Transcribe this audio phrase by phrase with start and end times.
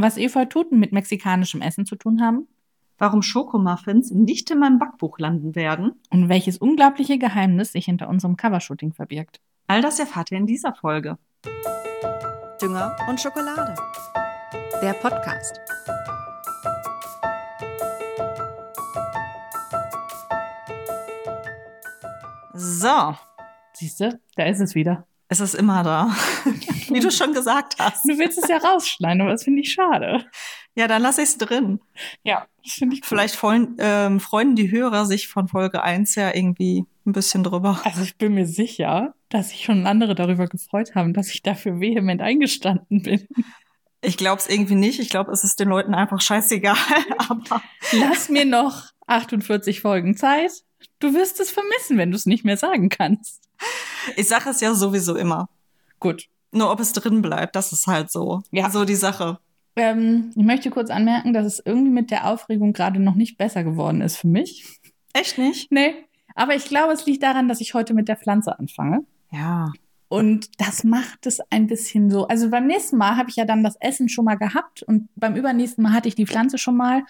[0.00, 2.48] was Efeututen mit mexikanischem Essen zu tun haben
[3.00, 8.36] warum Schokomuffins nicht in meinem Backbuch landen werden und welches unglaubliche Geheimnis sich hinter unserem
[8.36, 9.40] Covershooting verbirgt.
[9.66, 11.18] All das erfahrt ihr in dieser Folge.
[12.60, 13.74] Dünger und Schokolade.
[14.82, 15.58] Der Podcast.
[22.52, 23.16] So.
[23.72, 25.06] Siehst du, da ist es wieder.
[25.32, 26.10] Es ist immer da,
[26.88, 28.04] wie du schon gesagt hast.
[28.04, 30.26] Du willst es ja rausschneiden, aber das finde ich schade.
[30.74, 31.78] Ja, dann lasse ich es drin.
[32.24, 33.02] Ja, das finde ich.
[33.02, 33.08] Cool.
[33.08, 37.80] Vielleicht freuen, ähm, freuen die Hörer sich von Folge 1 ja irgendwie ein bisschen drüber.
[37.84, 41.78] Also ich bin mir sicher, dass sich schon andere darüber gefreut haben, dass ich dafür
[41.78, 43.28] vehement eingestanden bin.
[44.02, 44.98] Ich glaube es irgendwie nicht.
[44.98, 46.76] Ich glaube, es ist den Leuten einfach scheißegal.
[47.28, 47.62] Aber
[47.92, 50.50] lass mir noch 48 Folgen Zeit.
[50.98, 53.48] Du wirst es vermissen, wenn du es nicht mehr sagen kannst.
[54.16, 55.48] Ich sage es ja sowieso immer.
[55.98, 56.28] Gut.
[56.52, 58.42] Nur ob es drin bleibt, das ist halt so.
[58.50, 58.70] Ja.
[58.70, 59.38] So die Sache.
[59.76, 63.62] Ähm, ich möchte kurz anmerken, dass es irgendwie mit der Aufregung gerade noch nicht besser
[63.62, 64.80] geworden ist für mich.
[65.12, 65.70] Echt nicht?
[65.70, 65.94] Nee.
[66.34, 69.04] Aber ich glaube, es liegt daran, dass ich heute mit der Pflanze anfange.
[69.30, 69.72] Ja.
[70.08, 72.26] Und das macht es ein bisschen so.
[72.26, 75.36] Also beim nächsten Mal habe ich ja dann das Essen schon mal gehabt und beim
[75.36, 77.04] übernächsten Mal hatte ich die Pflanze schon mal.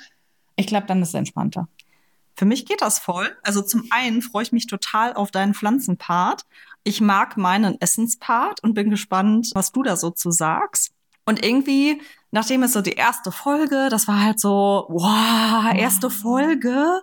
[0.57, 1.69] Ich glaube, dann ist es entspannter.
[2.41, 3.37] Für mich geht das voll.
[3.43, 6.47] Also zum einen freue ich mich total auf deinen Pflanzenpart.
[6.85, 10.91] Ich mag meinen Essenspart und bin gespannt, was du da so zu sagst.
[11.27, 17.03] Und irgendwie, nachdem es so die erste Folge, das war halt so, wow, erste Folge.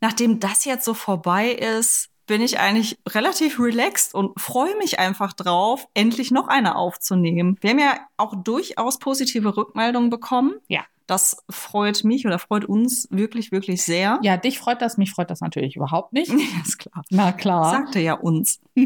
[0.00, 5.32] Nachdem das jetzt so vorbei ist, bin ich eigentlich relativ relaxed und freue mich einfach
[5.32, 7.58] drauf, endlich noch eine aufzunehmen.
[7.60, 10.54] Wir haben ja auch durchaus positive Rückmeldungen bekommen.
[10.68, 10.84] Ja.
[11.08, 14.20] Das freut mich oder freut uns wirklich, wirklich sehr.
[14.22, 16.32] Ja, dich freut das, mich freut das natürlich überhaupt nicht.
[16.32, 17.04] Ja, ist klar.
[17.10, 17.70] Na klar.
[17.70, 18.60] Sagte ja uns.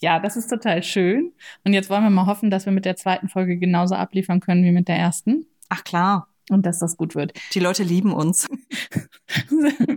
[0.00, 1.32] Ja, das ist total schön.
[1.64, 4.62] Und jetzt wollen wir mal hoffen, dass wir mit der zweiten Folge genauso abliefern können
[4.62, 5.46] wie mit der ersten.
[5.70, 6.28] Ach klar.
[6.50, 7.32] Und dass das gut wird.
[7.54, 8.46] Die Leute lieben uns.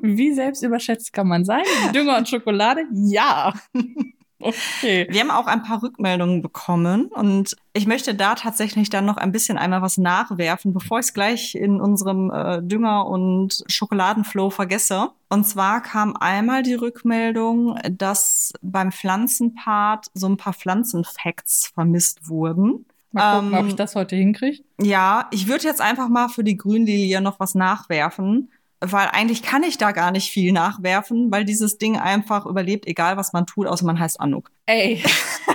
[0.02, 1.64] wie selbst überschätzt kann man sein?
[1.94, 2.84] Dünger und Schokolade?
[2.94, 3.54] Ja.
[4.40, 5.08] Okay.
[5.10, 9.32] Wir haben auch ein paar Rückmeldungen bekommen und ich möchte da tatsächlich dann noch ein
[9.32, 15.10] bisschen einmal was nachwerfen, bevor ich es gleich in unserem äh, Dünger- und Schokoladenflow vergesse.
[15.30, 22.86] Und zwar kam einmal die Rückmeldung, dass beim Pflanzenpart so ein paar Pflanzenfacts vermisst wurden.
[23.18, 24.64] Mal gucken, ähm, ob ich das heute hinkriege.
[24.82, 29.64] Ja, ich würde jetzt einfach mal für die Grünlilie noch was nachwerfen weil eigentlich kann
[29.64, 33.68] ich da gar nicht viel nachwerfen, weil dieses Ding einfach überlebt, egal was man tut,
[33.68, 34.52] außer man heißt Anuk.
[34.66, 35.04] Ey,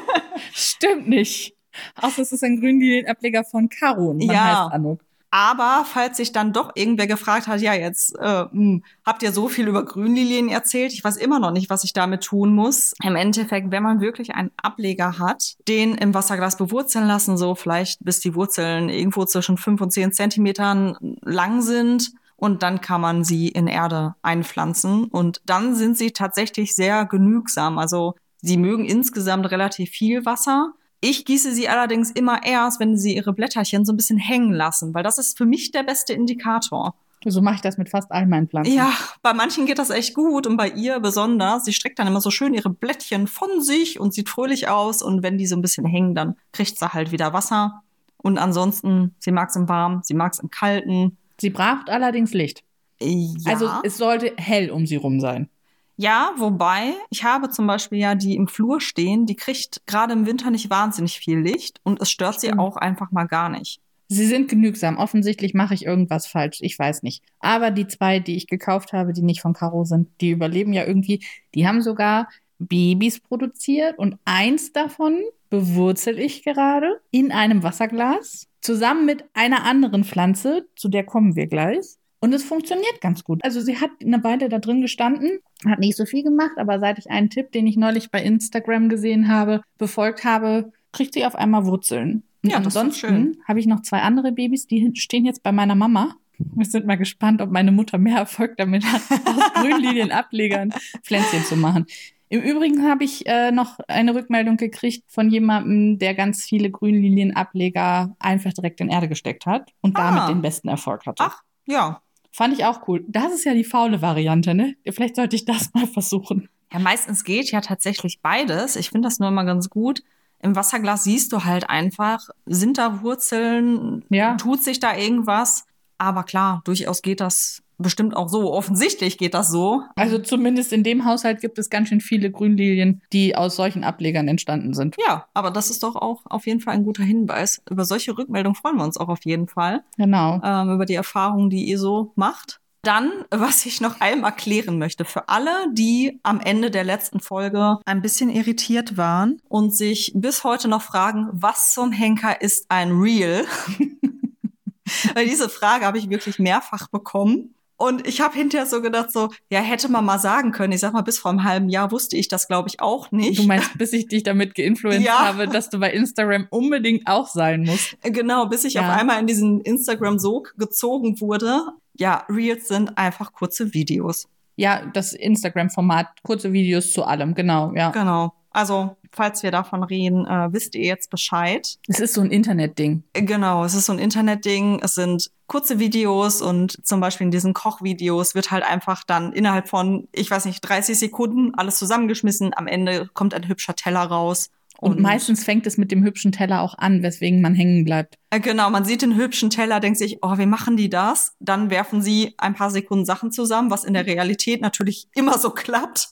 [0.52, 1.54] stimmt nicht.
[2.00, 4.44] Außer es ist ein Grünlinienableger von Caro und man ja.
[4.44, 5.00] heißt Anuk.
[5.34, 9.32] Aber falls sich dann doch irgendwer gefragt hat, ja, jetzt äh, mh, hm, habt ihr
[9.32, 12.92] so viel über Grünlilien erzählt, ich weiß immer noch nicht, was ich damit tun muss.
[13.02, 18.04] Im Endeffekt, wenn man wirklich einen Ableger hat, den im Wasserglas bewurzeln lassen, so vielleicht
[18.04, 23.22] bis die Wurzeln irgendwo zwischen fünf und zehn Zentimetern lang sind, und dann kann man
[23.22, 27.78] sie in Erde einpflanzen und dann sind sie tatsächlich sehr genügsam.
[27.78, 30.72] Also sie mögen insgesamt relativ viel Wasser.
[31.04, 34.94] Ich gieße sie allerdings immer erst, wenn sie ihre Blätterchen so ein bisschen hängen lassen,
[34.94, 36.94] weil das ist für mich der beste Indikator.
[37.24, 38.72] So mache ich das mit fast all meinen Pflanzen.
[38.72, 41.64] Ja, bei manchen geht das echt gut und bei ihr besonders.
[41.64, 45.02] Sie streckt dann immer so schön ihre Blättchen von sich und sieht fröhlich aus.
[45.02, 47.82] Und wenn die so ein bisschen hängen, dann kriegt sie halt wieder Wasser.
[48.18, 51.18] Und ansonsten, sie mag es im Warmen, sie mag es im Kalten.
[51.40, 52.62] Sie braucht allerdings Licht.
[53.00, 53.52] Ja.
[53.52, 55.48] Also es sollte hell um sie rum sein.
[55.96, 60.26] Ja, wobei, ich habe zum Beispiel ja die im Flur stehen, die kriegt gerade im
[60.26, 62.54] Winter nicht wahnsinnig viel Licht und es stört Stimmt.
[62.54, 63.80] sie auch einfach mal gar nicht.
[64.08, 64.98] Sie sind genügsam.
[64.98, 66.58] Offensichtlich mache ich irgendwas falsch.
[66.60, 67.22] Ich weiß nicht.
[67.40, 70.84] Aber die zwei, die ich gekauft habe, die nicht von Caro sind, die überleben ja
[70.86, 71.24] irgendwie.
[71.54, 72.28] Die haben sogar
[72.58, 80.04] Babys produziert und eins davon bewurzel ich gerade in einem Wasserglas zusammen mit einer anderen
[80.04, 81.96] Pflanze, zu der kommen wir gleich.
[82.22, 83.44] Und es funktioniert ganz gut.
[83.44, 86.98] Also sie hat eine Weile da drin gestanden, hat nicht so viel gemacht, aber seit
[86.98, 91.34] ich einen Tipp, den ich neulich bei Instagram gesehen habe, befolgt habe, kriegt sie auf
[91.34, 92.22] einmal Wurzeln.
[92.44, 96.14] Und ja, ansonsten habe ich noch zwei andere Babys, die stehen jetzt bei meiner Mama.
[96.38, 100.72] Wir sind mal gespannt, ob meine Mutter mehr Erfolg damit hat, aus Grünlinienablegern
[101.02, 101.86] Pflänzchen zu machen.
[102.28, 108.14] Im Übrigen habe ich äh, noch eine Rückmeldung gekriegt von jemandem, der ganz viele Grünlinienableger
[108.20, 110.08] einfach direkt in Erde gesteckt hat und ah.
[110.08, 111.24] damit den besten Erfolg hatte.
[111.26, 112.00] Ach, ja.
[112.32, 113.04] Fand ich auch cool.
[113.06, 114.74] Das ist ja die faule Variante, ne?
[114.90, 116.48] Vielleicht sollte ich das mal versuchen.
[116.72, 118.76] Ja, meistens geht ja tatsächlich beides.
[118.76, 120.02] Ich finde das nur immer ganz gut.
[120.40, 124.34] Im Wasserglas siehst du halt einfach, sind da Wurzeln, ja.
[124.36, 125.66] tut sich da irgendwas.
[125.98, 128.52] Aber klar, durchaus geht das bestimmt auch so.
[128.52, 129.82] Offensichtlich geht das so.
[129.96, 134.28] Also zumindest in dem Haushalt gibt es ganz schön viele Grünlilien, die aus solchen Ablegern
[134.28, 134.96] entstanden sind.
[135.06, 137.62] Ja, aber das ist doch auch auf jeden Fall ein guter Hinweis.
[137.70, 139.82] Über solche Rückmeldungen freuen wir uns auch auf jeden Fall.
[139.96, 140.40] Genau.
[140.42, 142.60] Ähm, über die Erfahrungen, die ihr so macht.
[142.84, 147.78] Dann, was ich noch einmal erklären möchte, für alle, die am Ende der letzten Folge
[147.84, 152.90] ein bisschen irritiert waren und sich bis heute noch fragen, was zum Henker ist ein
[152.90, 153.44] Real?
[155.14, 157.54] Weil diese Frage habe ich wirklich mehrfach bekommen.
[157.82, 160.72] Und ich habe hinterher so gedacht, so, ja, hätte man mal sagen können.
[160.72, 163.40] Ich sag mal, bis vor einem halben Jahr wusste ich das, glaube ich, auch nicht.
[163.40, 165.26] Du meinst, bis ich dich damit geinfluenced Ja.
[165.26, 167.96] habe, dass du bei Instagram unbedingt auch sein musst.
[168.02, 168.82] Genau, bis ich Ja.
[168.82, 171.60] auf einmal in diesen Instagram-Sog gezogen wurde.
[171.94, 174.28] Ja, Reels sind einfach kurze Videos.
[174.54, 177.90] Ja, das Instagram-Format, kurze Videos zu allem, genau, ja.
[177.90, 178.32] Genau.
[178.52, 181.76] Also, falls wir davon reden, äh, wisst ihr jetzt Bescheid.
[181.88, 183.02] Es ist so ein Internetding.
[183.12, 184.80] Äh, Genau, es ist so ein Internetding.
[184.82, 189.68] Es sind kurze Videos und zum Beispiel in diesen Kochvideos wird halt einfach dann innerhalb
[189.68, 192.52] von, ich weiß nicht, 30 Sekunden alles zusammengeschmissen.
[192.56, 194.50] Am Ende kommt ein hübscher Teller raus.
[194.82, 198.18] Und, meistens fängt es mit dem hübschen Teller auch an, weswegen man hängen bleibt.
[198.30, 201.36] Äh, Genau, man sieht den hübschen Teller, denkt sich, oh, wie machen die das?
[201.38, 205.50] Dann werfen sie ein paar Sekunden Sachen zusammen, was in der Realität natürlich immer so
[205.54, 206.08] klappt.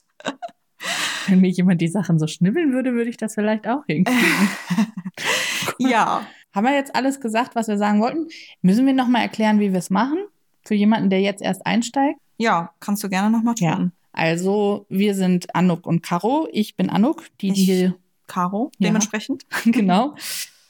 [1.27, 4.49] Wenn mir jemand die Sachen so schnibbeln würde, würde ich das vielleicht auch hinkriegen.
[5.77, 8.27] Ja, Haben wir jetzt alles gesagt, was wir sagen wollten?
[8.61, 10.19] Müssen wir noch mal erklären, wie wir es machen?
[10.65, 12.19] Für jemanden, der jetzt erst einsteigt?
[12.37, 13.67] ja, kannst du gerne nochmal tun.
[13.67, 13.89] Ja.
[14.13, 16.47] Also, wir sind Anuk und Caro.
[16.51, 17.93] Ich bin Anuk, die, die
[18.27, 18.87] Caro, Ja.
[18.87, 19.45] dementsprechend.
[19.65, 20.15] genau.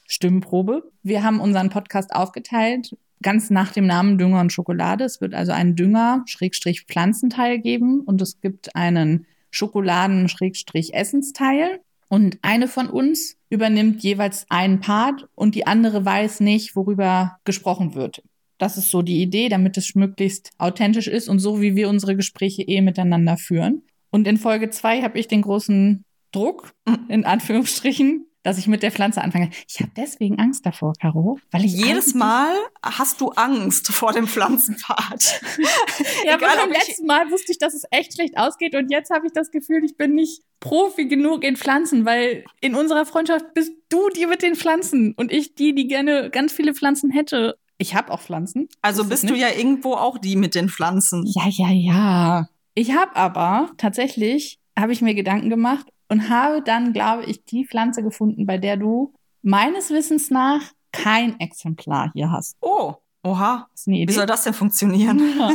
[0.07, 0.91] Stimmenprobe.
[1.03, 5.05] Wir haben unseren Podcast aufgeteilt, ganz nach dem Namen Dünger und Schokolade.
[5.05, 11.79] Es wird also einen Dünger-Pflanzenteil geben und es gibt einen Schokoladen-Essensteil.
[12.09, 17.95] Und eine von uns übernimmt jeweils einen Part und die andere weiß nicht, worüber gesprochen
[17.95, 18.21] wird.
[18.57, 22.15] Das ist so die Idee, damit es möglichst authentisch ist und so, wie wir unsere
[22.15, 23.83] Gespräche eh miteinander führen.
[24.11, 26.73] Und in Folge zwei habe ich den großen Druck,
[27.07, 29.49] in Anführungsstrichen, dass ich mit der Pflanze anfange.
[29.67, 32.53] Ich habe deswegen Angst davor, Caro, weil ich Jedes Mal
[32.83, 35.41] hast du Angst vor dem Pflanzenpfad.
[36.25, 39.11] Ja, Egal, aber beim letzten Mal wusste ich, dass es echt schlecht ausgeht und jetzt
[39.11, 43.53] habe ich das Gefühl, ich bin nicht Profi genug in Pflanzen, weil in unserer Freundschaft
[43.53, 47.57] bist du die mit den Pflanzen und ich die, die gerne ganz viele Pflanzen hätte.
[47.77, 48.69] Ich habe auch Pflanzen.
[48.81, 51.25] Also Ist bist du ja irgendwo auch die mit den Pflanzen.
[51.25, 52.49] Ja, ja, ja.
[52.75, 57.65] Ich habe aber tatsächlich, habe ich mir Gedanken gemacht und habe dann, glaube ich, die
[57.65, 59.13] Pflanze gefunden, bei der du
[59.43, 60.61] meines Wissens nach
[60.91, 62.57] kein Exemplar hier hast.
[62.59, 63.69] Oh, oha.
[63.73, 64.11] Ist eine Wie Idee?
[64.13, 65.19] soll das denn funktionieren?
[65.39, 65.51] Ja.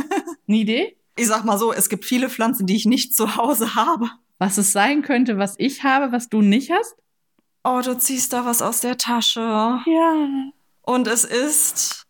[0.47, 0.97] Eine Idee?
[1.15, 4.09] Ich sag mal so, es gibt viele Pflanzen, die ich nicht zu Hause habe.
[4.39, 6.95] Was es sein könnte, was ich habe, was du nicht hast?
[7.63, 9.41] Oh, du ziehst da was aus der Tasche.
[9.41, 10.27] Ja.
[10.81, 12.07] Und es ist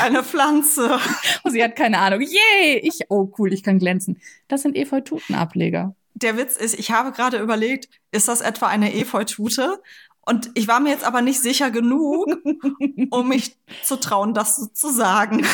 [0.00, 0.98] eine Pflanze.
[1.44, 2.20] Oh, sie hat keine Ahnung.
[2.20, 2.80] Yay!
[2.82, 4.20] Ich, oh cool, ich kann glänzen.
[4.48, 5.94] Das sind Efeu-Tutenableger.
[6.14, 9.80] Der Witz ist, ich habe gerade überlegt, ist das etwa eine Efeutute?
[10.26, 12.26] Und ich war mir jetzt aber nicht sicher genug,
[13.10, 15.44] um mich zu trauen, das so zu sagen.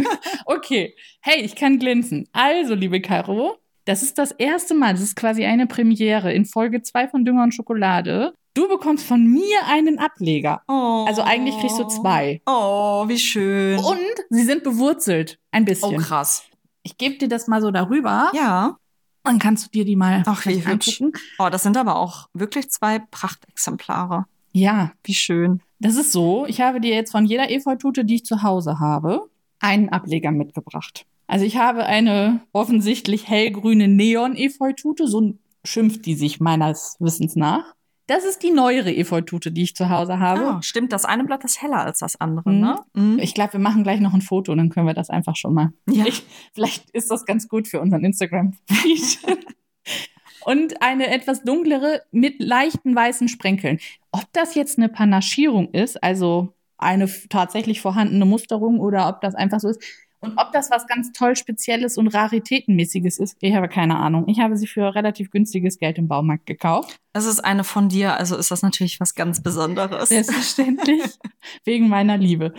[0.44, 0.94] okay.
[1.20, 2.28] Hey, ich kann glänzen.
[2.32, 3.56] Also, liebe Caro,
[3.86, 7.44] das ist das erste Mal, das ist quasi eine Premiere in Folge 2 von Dünger
[7.44, 8.34] und Schokolade.
[8.52, 10.62] Du bekommst von mir einen Ableger.
[10.68, 11.04] Oh.
[11.06, 12.42] Also eigentlich kriegst du zwei.
[12.44, 13.78] Oh, wie schön.
[13.78, 13.98] Und
[14.30, 15.38] sie sind bewurzelt.
[15.52, 15.96] Ein oh, bisschen.
[15.98, 16.42] krass.
[16.82, 18.30] ich gebe dir das mal so darüber.
[18.34, 18.76] Ja.
[19.24, 21.00] Dann kannst du dir die mal Ach, wie hübsch.
[21.00, 21.20] angucken.
[21.38, 24.26] Oh, das sind aber auch wirklich zwei Prachtexemplare.
[24.52, 25.60] Ja, Wie schön.
[25.80, 29.28] Das ist so, ich habe dir jetzt von jeder Efeutute, die ich zu Hause habe,
[29.60, 31.06] einen Ableger mitgebracht.
[31.28, 37.74] Also ich habe eine offensichtlich hellgrüne Neon-Efeutute, so schimpft die sich meines Wissens nach.
[38.08, 40.40] Das ist die neuere Efeutute, die ich zu Hause habe.
[40.40, 42.60] Ah, stimmt, das eine Blatt ist heller als das andere, Mhm.
[42.60, 42.78] ne?
[42.94, 43.18] Mhm.
[43.20, 45.72] Ich glaube, wir machen gleich noch ein Foto, dann können wir das einfach schon mal.
[45.88, 46.06] Ja.
[46.06, 46.24] Ich,
[46.54, 49.18] vielleicht ist das ganz gut für unseren Instagram-Feed.
[50.44, 53.78] Und eine etwas dunklere mit leichten weißen Sprenkeln.
[54.12, 59.60] Ob das jetzt eine Panaschierung ist, also eine tatsächlich vorhandene Musterung oder ob das einfach
[59.60, 59.82] so ist.
[60.20, 64.26] Und ob das was ganz toll Spezielles und Raritätenmäßiges ist, ich habe keine Ahnung.
[64.28, 66.98] Ich habe sie für relativ günstiges Geld im Baumarkt gekauft.
[67.12, 70.08] Es ist eine von dir, also ist das natürlich was ganz Besonderes.
[70.08, 71.02] Selbstverständlich.
[71.64, 72.52] wegen meiner Liebe.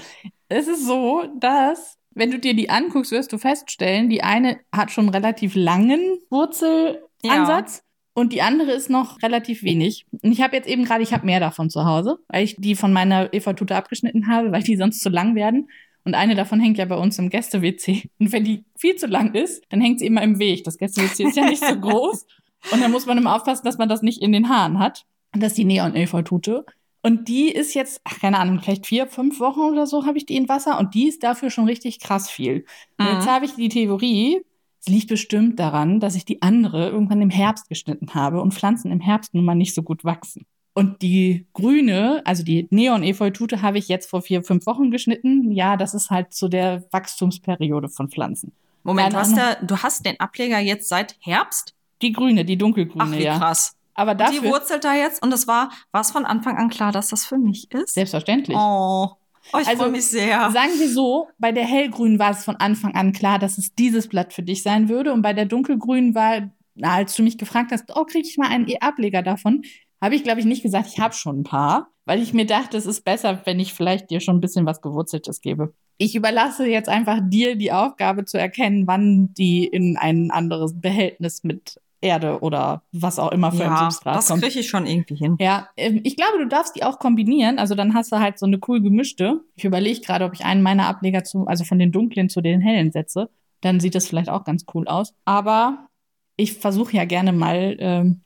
[0.47, 4.91] Es ist so, dass, wenn du dir die anguckst, wirst du feststellen, die eine hat
[4.91, 7.83] schon einen relativ langen Wurzelansatz.
[8.13, 10.05] Und die andere ist noch relativ wenig.
[10.11, 12.75] Und ich habe jetzt eben gerade, ich habe mehr davon zu Hause, weil ich die
[12.75, 15.69] von meiner Eva-Tute abgeschnitten habe, weil die sonst zu lang werden.
[16.09, 18.09] Und eine davon hängt ja bei uns im Gäste-WC.
[18.19, 20.63] Und wenn die viel zu lang ist, dann hängt sie immer im Weg.
[20.63, 22.25] Das Gäste-WC ist ja nicht so groß.
[22.71, 25.05] Und dann muss man immer aufpassen, dass man das nicht in den Haaren hat.
[25.35, 26.65] Und das ist die Neon-Eva-Tute.
[27.03, 30.25] Und die ist jetzt, ach, keine Ahnung, vielleicht vier, fünf Wochen oder so habe ich
[30.25, 32.65] die in Wasser und die ist dafür schon richtig krass viel.
[32.97, 33.13] Und Mhm.
[33.13, 34.41] jetzt habe ich die Theorie,
[34.81, 38.91] es liegt bestimmt daran, dass ich die andere irgendwann im Herbst geschnitten habe und Pflanzen
[38.91, 40.45] im Herbst nun mal nicht so gut wachsen.
[40.79, 45.51] Und die grüne, also die Neon-Efeutute, habe ich jetzt vor vier, fünf Wochen geschnitten.
[45.51, 48.53] Ja, das ist halt zu der Wachstumsperiode von Pflanzen.
[48.83, 51.73] Moment, du hast, ja, du hast den Ableger jetzt seit Herbst?
[52.01, 53.37] Die grüne, die dunkelgrüne, Ach, wie ja.
[53.37, 53.75] krass.
[53.93, 56.93] Aber Die dafür, wurzelt da jetzt und es war, war es von Anfang an klar,
[56.93, 57.95] dass das für mich ist?
[57.95, 58.55] selbstverständlich.
[58.57, 59.09] Oh,
[59.51, 60.49] oh ich Also, freue mich sehr.
[60.51, 64.07] Sagen wir so, bei der hellgrünen war es von Anfang an klar, dass es dieses
[64.07, 65.11] Blatt für dich sein würde.
[65.11, 68.47] Und bei der dunkelgrünen war, na, als du mich gefragt hast, oh, kriege ich mal
[68.47, 69.63] einen Ableger davon,
[70.01, 72.77] habe ich, glaube ich, nicht gesagt, ich habe schon ein paar, weil ich mir dachte,
[72.77, 75.73] es ist besser, wenn ich vielleicht dir schon ein bisschen was Gewurzeltes gebe.
[75.97, 81.43] Ich überlasse jetzt einfach dir die Aufgabe zu erkennen, wann die in ein anderes Behältnis
[81.43, 84.41] mit Erde oder was auch immer für ein Ja, Substrat das kommt.
[84.41, 85.35] kriege ich schon irgendwie hin.
[85.41, 87.59] Ja, ähm, ich glaube, du darfst die auch kombinieren.
[87.59, 89.41] Also dann hast du halt so eine cool gemischte.
[89.55, 92.61] Ich überlege gerade, ob ich einen meiner Ableger zu, also von den dunklen zu den
[92.61, 93.29] hellen setze.
[93.59, 95.13] Dann sieht das vielleicht auch ganz cool aus.
[95.25, 95.89] Aber
[96.37, 98.21] ich versuche ja gerne mal ähm,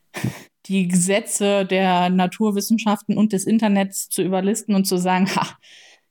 [0.67, 5.48] die Gesetze der Naturwissenschaften und des Internets zu überlisten und zu sagen, ha,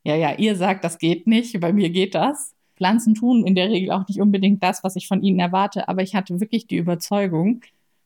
[0.04, 2.54] ja, ja, ihr sagt, das geht nicht, bei mir geht das.
[2.76, 6.02] Pflanzen tun in der Regel auch nicht unbedingt das, was ich von ihnen erwarte, aber
[6.02, 7.60] ich hatte wirklich die Überzeugung,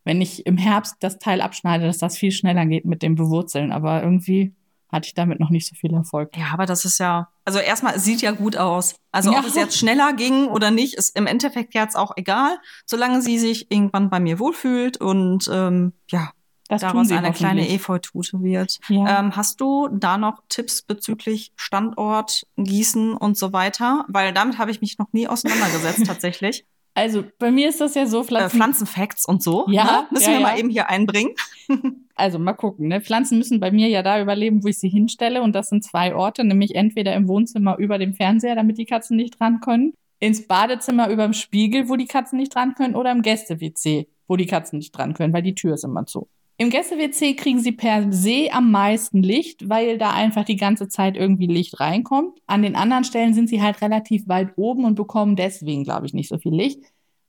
[0.05, 3.73] wenn ich im Herbst das Teil abschneide, dass das viel schneller geht mit dem Bewurzeln.
[3.73, 4.55] Aber irgendwie
[4.89, 6.37] hatte ich damit noch nicht so viel Erfolg.
[6.37, 8.95] Ja, aber das ist ja, also erstmal, es sieht ja gut aus.
[9.11, 9.41] Also Ja.
[9.41, 13.39] ob es jetzt schneller ging oder nicht, ist im Endeffekt jetzt auch egal, solange sie
[13.39, 16.31] sich irgendwann bei mir wohlfühlt und ähm, ja,
[16.69, 17.69] Das daraus eine kleine.
[17.69, 18.79] Efeutute wird.
[18.89, 19.21] Ja.
[19.21, 24.05] Ähm, hast du da noch Tipps bezüglich Standort, Gießen und so weiter?
[24.09, 26.65] Weil damit habe ich mich noch nie auseinandergesetzt tatsächlich.
[26.97, 29.67] Also bei mir ist das ja so, Äh, Pflanzen, Pflanzenfacts und so.
[29.69, 30.07] Ja, ne?
[30.13, 30.47] Müssen ja, wir ja.
[30.47, 31.35] mal eben hier einbringen.
[32.15, 32.89] also mal gucken.
[32.89, 33.03] Ne?
[33.03, 35.43] Pflanzen müssen bei mir ja da überleben, wo ich sie hinstelle.
[35.43, 39.19] Und das sind zwei Orte, nämlich entweder im Wohnzimmer über dem Fernseher, damit die Katzen
[39.19, 43.13] nicht dran können, ins Badezimmer über dem Spiegel, wo die Katzen nicht dran können, oder
[43.13, 46.29] im Gäste-WC, wo die Katzen nicht dran können, weil die Tür ist immer zu.
[46.59, 51.15] Im Gäste-WC kriegen sie per se am meisten Licht, weil da einfach die ganze Zeit
[51.15, 52.41] irgendwie Licht reinkommt.
[52.47, 56.15] An den anderen Stellen sind sie halt relativ weit oben und bekommen deswegen, glaube ich,
[56.15, 56.81] nicht so viel Licht.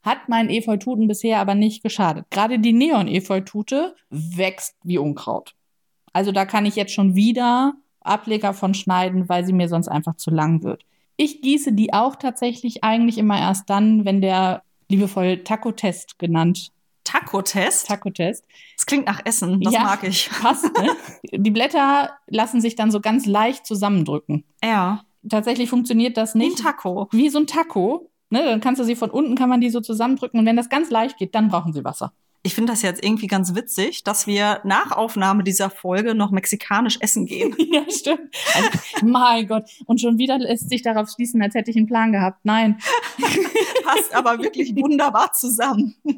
[0.01, 2.25] Hat meinen Efeututen bisher aber nicht geschadet.
[2.29, 5.55] Gerade die Neon-Efeutute wächst wie Unkraut.
[6.13, 10.15] Also da kann ich jetzt schon wieder Ableger von schneiden, weil sie mir sonst einfach
[10.15, 10.85] zu lang wird.
[11.17, 16.71] Ich gieße die auch tatsächlich eigentlich immer erst dann, wenn der liebevoll Taco-Test genannt,
[17.07, 17.87] Taco-Test.
[17.87, 18.45] Taco-Test,
[18.75, 19.83] Das klingt nach Essen, das Ja.
[19.83, 20.29] mag ich.
[20.41, 20.65] passt.
[20.77, 20.89] Ne?
[21.31, 24.43] die Blätter lassen sich dann so ganz leicht zusammendrücken.
[24.63, 25.03] Ja.
[25.29, 27.07] Tatsächlich funktioniert das Ein nicht Taco.
[27.11, 28.09] wie so ein Taco.
[28.29, 28.43] Ne?
[28.43, 30.89] Dann kannst du sie von unten, kann man die so zusammendrücken und wenn das ganz
[30.89, 32.13] leicht geht, dann brauchen sie Wasser.
[32.47, 36.97] Ich finde das jetzt irgendwie ganz witzig, dass wir nach Aufnahme dieser Folge noch mexikanisch
[37.01, 37.53] essen gehen.
[37.69, 38.33] Ja, stimmt.
[38.55, 38.69] Also,
[39.05, 39.69] mein Gott.
[39.85, 42.39] Und schon wieder lässt sich darauf schließen, als hätte ich einen Plan gehabt.
[42.43, 42.79] Nein.
[43.83, 45.95] Passt aber wirklich wunderbar zusammen.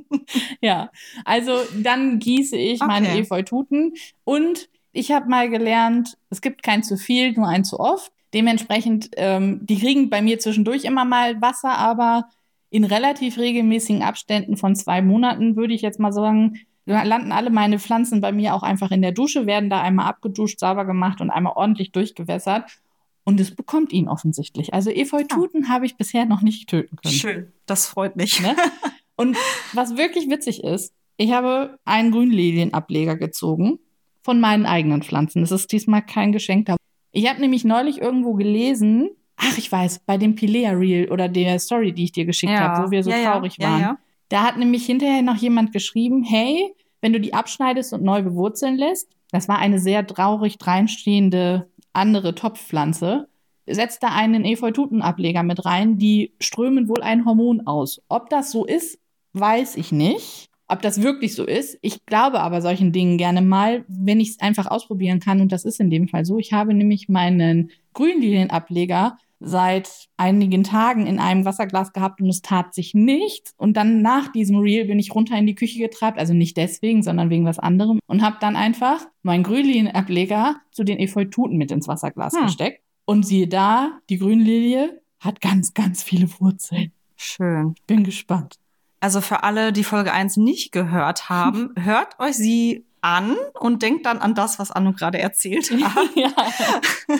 [0.62, 0.92] Ja.
[1.26, 3.22] Also dann gieße ich meine Okay.
[3.22, 3.94] Efeututen.
[4.24, 8.12] Und ich habe mal gelernt, es gibt kein zu viel, nur ein zu oft.
[8.36, 12.26] Dementsprechend, ähm, die kriegen bei mir zwischendurch immer mal Wasser, aber
[12.70, 17.80] in relativ regelmäßigen Abständen von zwei Monaten, würde ich jetzt mal sagen, landen alle meine
[17.80, 21.30] Pflanzen bei mir auch einfach in der Dusche, werden da einmal abgeduscht, sauber gemacht und
[21.30, 22.66] einmal ordentlich durchgewässert.
[23.24, 24.74] Und es bekommt ihn offensichtlich.
[24.74, 27.14] Also Efeututen habe ich bisher noch nicht töten können.
[27.14, 27.54] Schön.
[27.68, 28.40] Das freut mich.
[28.42, 28.56] Ne?
[29.16, 29.38] Und
[29.74, 33.78] was wirklich witzig ist, ich habe einen Grünlilienableger gezogen
[34.22, 35.42] von meinen eigenen Pflanzen.
[35.42, 36.78] Das ist diesmal kein geschenkter.
[37.12, 39.10] Ich habe nämlich neulich irgendwo gelesen,
[39.40, 42.86] ach, ich weiß, bei dem Pilea Reel oder der Story, die ich dir geschickt habe,
[42.88, 43.82] wo wir so ja, ja, traurig ja, waren.
[43.82, 43.98] Ja,
[44.30, 48.78] Da hat nämlich hinterher noch jemand geschrieben, hey, wenn du die abschneidest und neu bewurzeln
[48.78, 53.28] lässt, das war eine sehr traurig dreinstehende andere Topfpflanze,
[53.68, 58.02] setzt da einen Efeututenableger mit rein, die strömen wohl ein Hormon aus.
[58.10, 59.00] Ob das so ist,
[59.34, 60.50] weiß ich nicht.
[60.68, 61.80] Ob das wirklich so ist.
[61.82, 65.42] Ich glaube aber solchen Dingen gerne mal, wenn ich es einfach ausprobieren kann.
[65.42, 66.38] Und das ist in dem Fall so.
[66.38, 72.74] Ich habe nämlich meinen Grünlinienableger seit einigen Tagen in einem Wasserglas gehabt und es tat
[72.74, 73.54] sich nichts.
[73.58, 77.04] Und dann nach diesem Reel bin ich runter in die Küche getrabt, also nicht deswegen,
[77.04, 81.88] sondern wegen was anderem und habe dann einfach meinen Grünlinienableger zu den Efeututen mit ins
[81.88, 82.46] Wasserglas Hm.
[82.46, 82.82] gesteckt.
[83.06, 86.92] Und siehe da, die Grünlilie hat ganz, ganz viele Wurzeln.
[87.16, 87.76] Schön.
[87.88, 88.56] Bin gespannt.
[89.02, 94.06] Also für alle, die Folge 1 nicht gehört haben, hört euch sie an und denkt
[94.06, 96.16] dann an das, was Anno gerade erzählt hat.
[96.16, 96.32] ja.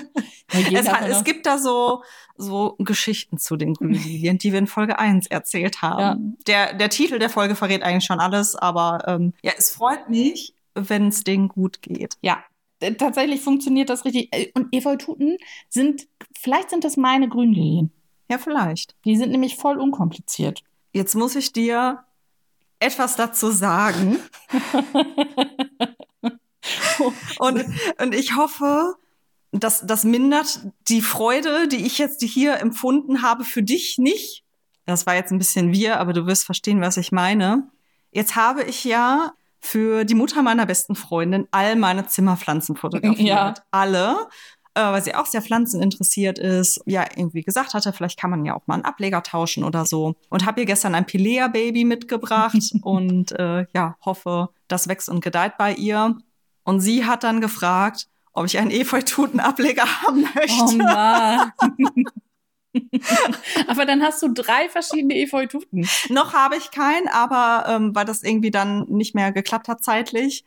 [0.72, 2.04] Ja, Es, es gibt da so,
[2.36, 6.38] so Geschichten zu den Grünlilien, die wir in Folge 1 erzählt haben.
[6.48, 10.56] Der, der Titel der Folge verrät eigentlich schon alles, aber ähm, ja, es freut mich,
[10.74, 12.16] wenn es denen gut geht.
[12.22, 12.44] Ja.
[12.98, 14.30] tatsächlich funktioniert das richtig.
[14.34, 15.38] Äh, Und Efeututen
[15.70, 17.92] sind, vielleicht sind das meine Grünlilien.
[18.28, 18.96] Ja, vielleicht.
[19.06, 20.64] Die sind nämlich voll unkompliziert.
[20.94, 22.04] Jetzt muss ich dir
[22.80, 24.18] etwas dazu sagen.
[27.40, 27.66] und,
[28.00, 28.96] und ich hoffe,
[29.52, 34.44] dass das mindert die Freude, die ich jetzt hier empfunden habe, für dich nicht.
[34.86, 37.70] Das war jetzt ein bisschen wir, aber du wirst verstehen, was ich meine.
[38.12, 43.28] Jetzt habe ich ja für die Mutter meiner besten Freundin all meine Zimmerpflanzen fotografiert.
[43.28, 43.54] Ja.
[43.72, 44.28] Alle.
[44.76, 46.82] Äh, weil sie auch sehr pflanzeninteressiert ist.
[46.86, 50.16] Ja, irgendwie gesagt hatte, vielleicht kann man ja auch mal einen Ableger tauschen oder so.
[50.30, 55.58] Und habe ihr gestern ein Pilea-Baby mitgebracht und äh, ja, hoffe, das wächst und gedeiht
[55.58, 56.18] bei ihr.
[56.64, 60.64] Und sie hat dann gefragt, ob ich einen Efeututen-Ableger haben möchte.
[60.66, 61.52] Oh Mann.
[63.68, 65.90] aber dann hast du drei verschiedene Efeututen.
[66.10, 70.46] Noch habe ich keinen, aber ähm, weil das irgendwie dann nicht mehr geklappt hat zeitlich.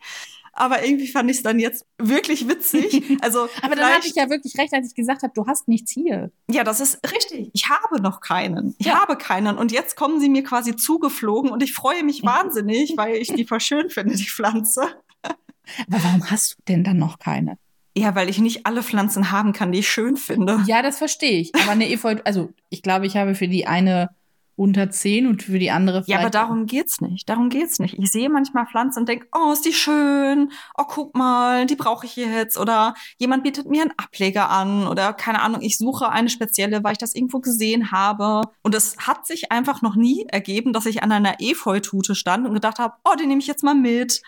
[0.55, 3.03] Aber irgendwie fand ich es dann jetzt wirklich witzig.
[3.21, 5.91] Also Aber dann hatte ich ja wirklich recht, als ich gesagt habe, du hast nichts
[5.91, 6.31] hier.
[6.49, 7.49] Ja, das ist richtig.
[7.53, 8.75] Ich habe noch keinen.
[8.77, 8.99] Ich Ja.
[9.01, 9.57] habe keinen.
[9.57, 13.45] Und jetzt kommen sie mir quasi zugeflogen und ich freue mich wahnsinnig, weil ich die
[13.45, 14.81] voll schön finde, die Pflanze.
[15.23, 17.57] Aber warum hast du denn dann noch keine?
[17.95, 20.63] Ja, weil ich nicht alle Pflanzen haben kann, die ich schön finde.
[20.67, 21.53] Ja, das verstehe ich.
[21.55, 24.09] Aber eine Efeu, also ich glaube, ich habe für die eine
[24.63, 26.21] unter 10 und für die andere Ja, vielleicht.
[26.21, 27.29] aber darum geht's nicht.
[27.29, 27.99] Darum geht's nicht.
[27.99, 30.51] Ich sehe manchmal Pflanzen und denke, oh, ist die schön.
[30.77, 32.57] Oh, guck mal, die brauche ich jetzt.
[32.57, 34.87] Oder jemand bietet mir einen Ableger an.
[34.87, 38.41] Oder keine Ahnung, ich suche eine spezielle, weil ich das irgendwo gesehen habe.
[38.63, 42.53] Und es hat sich einfach noch nie ergeben, dass ich an einer Efeutute stand und
[42.53, 44.21] gedacht habe, oh, die nehme ich jetzt mal mit.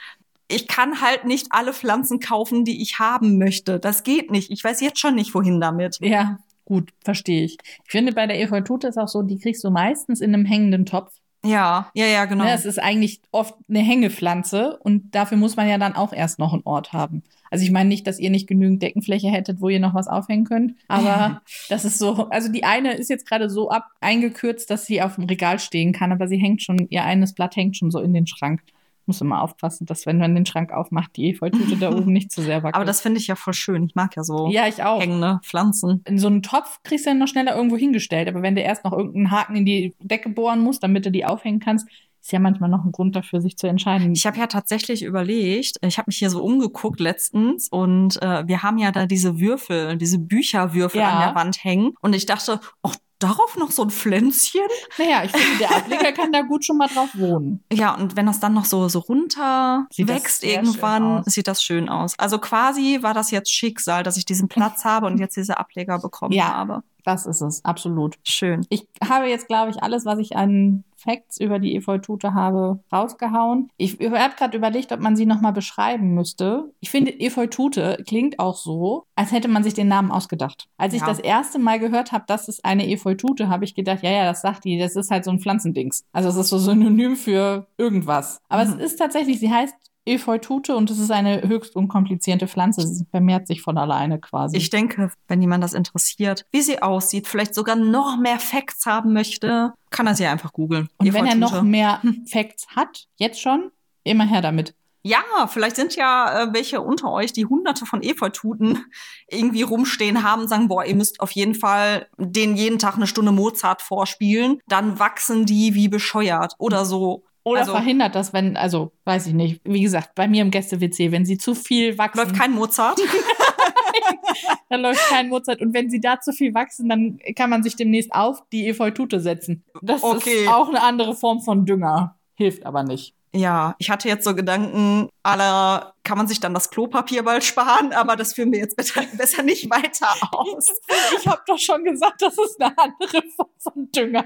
[0.47, 3.79] Ich kann halt nicht alle Pflanzen kaufen, die ich haben möchte.
[3.79, 4.51] Das geht nicht.
[4.51, 5.97] Ich weiß jetzt schon nicht, wohin damit.
[6.01, 7.57] Ja, gut, verstehe ich.
[7.85, 10.85] Ich finde, bei der Efeutute ist auch so, die kriegst du meistens in einem hängenden
[10.85, 11.13] Topf.
[11.45, 12.43] Ja, ja, ja, genau.
[12.43, 16.39] Ne, es ist eigentlich oft eine Hängepflanze und dafür muss man ja dann auch erst
[16.39, 17.21] noch einen Ort haben.
[17.51, 20.45] Also ich meine nicht, dass ihr nicht genügend Deckenfläche hättet, wo ihr noch was aufhängen
[20.45, 24.87] könnt, aber das ist so, also die eine ist jetzt gerade so ab eingekürzt, dass
[24.87, 27.91] sie auf dem Regal stehen kann, aber sie hängt schon, ihr eines Blatt hängt schon
[27.91, 28.61] so in den Schrank.
[29.07, 32.41] Muss immer aufpassen, dass wenn man den Schrank aufmacht, die Efeutute da oben nicht zu
[32.41, 32.75] sehr wackelt.
[32.75, 33.83] Aber das finde ich ja voll schön.
[33.83, 34.99] Ich mag ja so ja, ich auch.
[35.01, 36.01] hängende Pflanzen.
[36.07, 38.83] In so einen Topf kriegst du dann noch schneller irgendwo hingestellt, aber wenn du erst
[38.83, 41.87] noch irgendeinen Haken in die Decke bohren musst, damit du die aufhängen kannst,
[42.21, 44.13] ist ja manchmal noch ein Grund dafür, sich zu entscheiden.
[44.13, 48.63] Ich habe ja tatsächlich überlegt, ich habe mich hier so umgeguckt letztens und äh, wir
[48.63, 51.09] haben ja da diese Würfel, diese Bücherwürfel Ja.
[51.11, 54.61] an der Wand hängen und ich dachte, oh, darauf noch so ein Pflänzchen?
[54.97, 57.63] Naja, ich finde, der Ableger kann da gut schon mal drauf wohnen.
[57.71, 61.89] Ja, und wenn das dann noch so, so runter Sieht wächst irgendwann, sieht das schön
[61.89, 62.17] aus.
[62.19, 65.99] Also quasi war das jetzt Schicksal, dass ich diesen Platz habe und jetzt diese Ableger
[65.99, 66.53] bekommen Ja.
[66.53, 66.83] habe.
[67.05, 68.15] Das ist es, absolut.
[68.23, 68.65] Schön.
[68.69, 73.69] Ich habe jetzt, glaube ich, alles, was ich an Facts über die Efeutute habe, rausgehauen.
[73.77, 76.71] Ich habe gerade überlegt, ob man sie nochmal beschreiben müsste.
[76.79, 80.67] Ich finde, Efeutute klingt auch so, als hätte man sich den Namen ausgedacht.
[80.77, 81.07] Als ich Ja.
[81.07, 84.41] das erste Mal gehört habe, das ist eine Efeutute, habe ich gedacht, ja, ja, das
[84.41, 86.05] sagt die, das ist halt so ein Pflanzendings.
[86.11, 88.41] Also es ist so synonym für irgendwas.
[88.49, 88.79] Aber Mhm.
[88.79, 92.87] es ist tatsächlich, sie heißt Efeutute und es ist eine höchst unkomplizierte Pflanze.
[92.87, 94.57] Sie vermehrt sich von alleine quasi.
[94.57, 99.13] Ich denke, wenn jemand das interessiert, wie sie aussieht, vielleicht sogar noch mehr Facts haben
[99.13, 100.89] möchte, kann er sie einfach googeln.
[100.97, 101.55] Und wenn er Efeutute.
[101.55, 103.71] noch mehr Facts hat, jetzt schon,
[104.03, 104.75] immer her damit.
[105.07, 108.85] Ja, vielleicht sind ja äh, welche unter euch, die hunderte von Efeututen
[109.27, 113.05] irgendwie rumstehen haben und sagen, boah, ihr müsst auf jeden Fall den jeden Tag eine
[113.05, 114.61] Stunde Mozart vorspielen.
[114.67, 117.23] Dann wachsen die wie bescheuert oder so.
[117.45, 121.11] Oder Also- verhindert das, wenn, also weiß ich nicht, wie gesagt, bei mir im Gäste-WC,
[121.11, 122.99] wenn sie zu viel wachsen, Läuft kein Mozart.
[124.69, 125.61] dann läuft kein Mozart.
[125.61, 129.19] Und wenn sie da zu viel wachsen, dann kann man sich demnächst auf die Efeutute
[129.19, 129.63] setzen.
[129.81, 130.43] Das Okay.
[130.43, 132.17] ist auch eine andere Form von Dünger.
[132.35, 133.13] Hilft aber nicht.
[133.33, 137.91] ja, ich hatte jetzt so Gedanken, aller kann man sich dann das Klopapier bald sparen,
[137.91, 140.71] aber das führen wir jetzt besser, besser nicht weiter aus.
[141.19, 144.25] Ich habe doch schon gesagt, das ist eine andere Form von Dünger.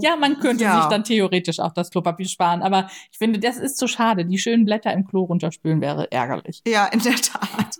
[0.00, 0.80] Ja, man könnte Ja.
[0.82, 4.24] sich dann theoretisch auch das Klopapier sparen, aber ich finde, das ist zu schade.
[4.24, 6.62] Die schönen Blätter im Klo runterspülen wäre ärgerlich.
[6.66, 7.76] Ja, in der Tat.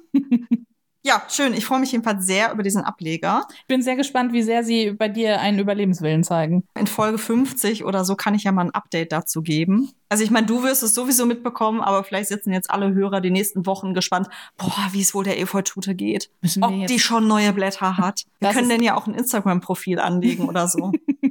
[1.03, 1.55] ja, schön.
[1.55, 3.46] Ich freue mich jedenfalls sehr über diesen Ableger.
[3.61, 6.64] Ich bin sehr gespannt, wie sehr sie bei dir einen Überlebenswillen zeigen.
[6.77, 9.92] In Folge 50 oder so kann ich ja mal ein Update dazu geben.
[10.09, 13.31] Also ich meine, du wirst es sowieso mitbekommen, aber vielleicht sitzen jetzt alle Hörer die
[13.31, 16.31] nächsten Wochen gespannt, boah, wie es wohl der Efeutute geht.
[16.61, 18.25] Ob die schon neue Blätter hat.
[18.40, 20.92] Wir Das können denn ja auch ein Instagram-Profil anlegen oder so.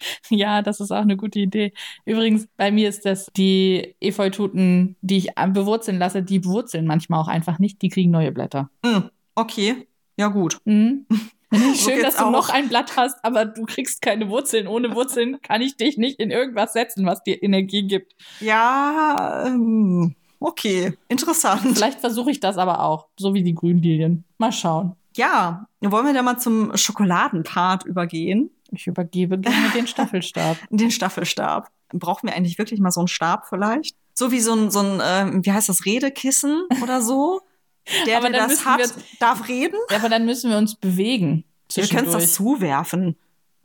[0.30, 1.72] Ja, das ist auch eine gute Idee.
[2.04, 7.28] Übrigens, bei mir ist das die Efeututen, die ich bewurzeln lasse, die wurzeln manchmal auch
[7.28, 7.82] einfach nicht.
[7.82, 8.70] Die kriegen neue Blätter.
[8.84, 9.86] Hm, okay,
[10.16, 10.58] ja gut.
[10.64, 11.06] Mhm.
[11.52, 12.30] Schön, geht's dass du auch.
[12.30, 14.68] noch ein Blatt hast, aber du kriegst keine Wurzeln.
[14.68, 18.14] Ohne Wurzeln kann ich dich nicht in irgendwas setzen, was dir Energie gibt.
[18.38, 21.62] Ja, ähm, okay, interessant.
[21.74, 24.24] Vielleicht versuche ich das aber auch, so wie die Grünlilien.
[24.38, 24.94] Mal schauen.
[25.16, 28.50] Ja, wollen wir da mal zum Schokoladenpart übergehen?
[28.72, 30.56] Ich übergebe gerne den Staffelstab.
[30.70, 31.70] Den Staffelstab.
[31.92, 33.96] Brauchen wir eigentlich wirklich mal so einen Stab vielleicht?
[34.14, 37.40] So wie so ein, so ein äh, wie heißt das, Redekissen oder so?
[38.06, 39.76] Der, Aber der das hat, wir- darf reden?
[39.90, 41.44] Ja, aber dann müssen wir uns bewegen.
[41.74, 42.58] Wir können es das zwischendurch.
[42.60, 43.16] zuwerfen.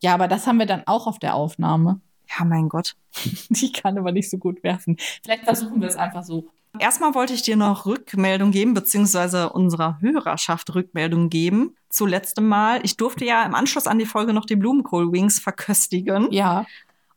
[0.01, 1.99] Ja, aber das haben wir dann auch auf der Aufnahme.
[2.39, 2.95] Ja, mein Gott.
[3.49, 4.97] Die kann aber nicht so gut werfen.
[5.23, 6.47] Vielleicht versuchen wir es einfach so.
[6.79, 11.75] Erstmal wollte ich dir noch Rückmeldung geben, beziehungsweise unserer Hörerschaft Rückmeldung geben.
[11.89, 12.79] Zu letztem Mal.
[12.83, 16.31] Ich durfte ja im Anschluss an die Folge noch die Blumenkohl Wings verköstigen.
[16.31, 16.65] Ja,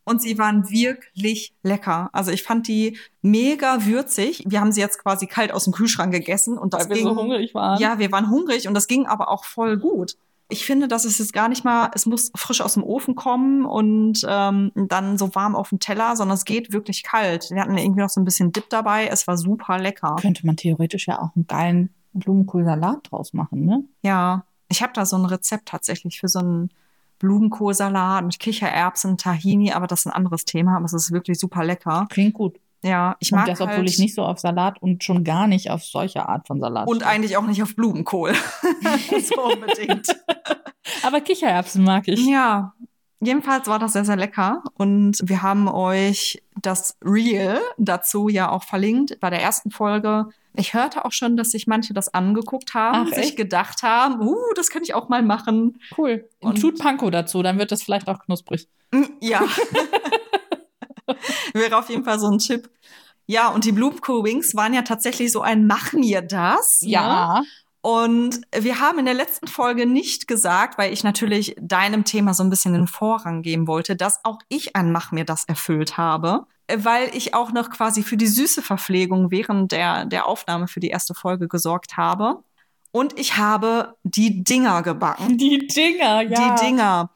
[0.05, 2.09] Und sie waren wirklich lecker.
[2.12, 4.42] Also ich fand die mega würzig.
[4.47, 7.05] Wir haben sie jetzt quasi kalt aus dem Kühlschrank gegessen und das weil wir ging.
[7.07, 7.79] so hungrig waren.
[7.81, 10.16] Ja, wir waren hungrig und das ging aber auch voll gut.
[10.51, 13.67] Ich finde, dass es jetzt gar nicht mal, es muss frisch aus dem Ofen kommen
[13.67, 17.51] und ähm, dann so warm auf dem Teller, sondern es geht wirklich kalt.
[17.51, 19.09] Wir hatten irgendwie noch so ein bisschen Dip dabei.
[19.09, 20.17] Es war super lecker.
[20.21, 23.85] Könnte man theoretisch ja auch einen geilen Blumenkohlsalat draus machen, ne?
[24.03, 26.71] Ja, ich habe da so ein Rezept tatsächlich für so einen
[27.19, 31.65] Blumenkohlsalat mit Kichererbsen, Tahini, aber das ist ein anderes Thema, aber es ist wirklich super
[31.65, 32.07] lecker.
[32.11, 32.59] Klingt gut.
[32.83, 35.47] Ja, ich und mag das, obwohl halt ich nicht so auf Salat und schon gar
[35.49, 37.11] nicht auf solche Art von Salat und stehe.
[37.11, 38.33] eigentlich auch nicht auf Blumenkohl.
[39.25, 40.07] so unbedingt.
[41.03, 42.25] Aber Kichererbsen mag ich.
[42.25, 42.75] Ja,
[43.21, 44.62] jedenfalls war das sehr, sehr lecker.
[44.75, 50.29] Und wir haben euch das Reel dazu ja auch verlinkt bei der ersten Folge.
[50.55, 53.37] Ich hörte auch schon, dass sich manche das angeguckt haben, Ach, sich echt?
[53.37, 55.81] gedacht haben, uh, das kann ich auch mal machen.
[55.97, 56.29] Cool.
[56.41, 58.69] Und, Und- tut Panko dazu, dann wird das vielleicht auch knusprig.
[58.93, 59.43] Mm, Ja.
[61.55, 62.71] Wäre auf jeden Fall so ein Tipp.
[63.27, 66.83] Ja, und die Blumenkohl Wings waren ja tatsächlich so ein Mach mir das.
[66.83, 66.90] Ne?
[66.90, 67.42] Ja.
[67.81, 72.42] Und wir haben in der letzten Folge nicht gesagt, weil ich natürlich deinem Thema so
[72.42, 76.47] ein bisschen den Vorrang geben wollte, dass auch ich ein Mach mir das erfüllt habe,
[76.75, 80.88] weil ich auch noch quasi für die süße Verpflegung während der, der Aufnahme für die
[80.88, 82.42] erste Folge gesorgt habe.
[82.90, 85.37] Und ich habe die Dinger gebacken.
[85.38, 86.55] Die Dinger, ja.
[86.57, 87.11] Die Dinger.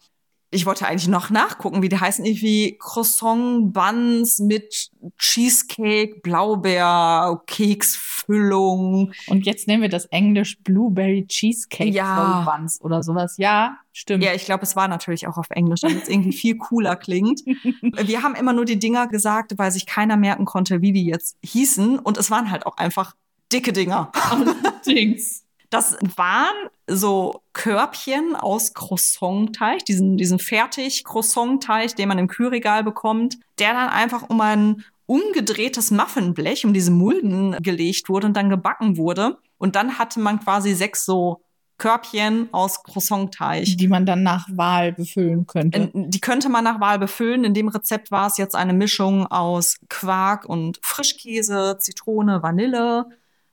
[0.55, 2.25] Ich wollte eigentlich noch nachgucken, wie die heißen.
[2.27, 9.13] Irgendwie Croissant Buns mit Cheesecake, Blaubeer, Keksfüllung.
[9.29, 12.45] Und jetzt nehmen wir das Englisch Blueberry Cheesecake Ja.
[12.45, 13.37] Buns oder sowas.
[13.39, 14.23] Ja, stimmt.
[14.25, 17.41] Ja, ich glaube, es war natürlich auch auf Englisch, damit es irgendwie viel cooler klingt.
[17.83, 21.39] Wir haben immer nur die Dinger gesagt, weil sich keiner merken konnte, wie die jetzt
[21.43, 21.99] hießen.
[21.99, 23.15] Und es waren halt auch einfach
[23.53, 24.13] dicke Dinger.
[24.31, 25.45] Allerdings.
[25.73, 26.55] Das waren
[26.87, 34.29] so Körbchen aus Croissant-Teig, diesen, diesen Fertig-Croissant-Teig, den man im Kühlregal bekommt, der dann einfach
[34.29, 39.39] um ein umgedrehtes Muffinblech, um diese Mulden gelegt wurde und dann gebacken wurde.
[39.57, 41.41] Und dann hatte man quasi sechs so
[41.79, 43.65] Körbchen aus Croissant-Teig.
[43.79, 45.91] Die man dann nach Wahl befüllen könnte.
[45.95, 47.45] Die könnte man nach Wahl befüllen.
[47.45, 53.07] In dem Rezept war es jetzt eine Mischung aus Quark und Frischkäse, Zitrone, Vanille.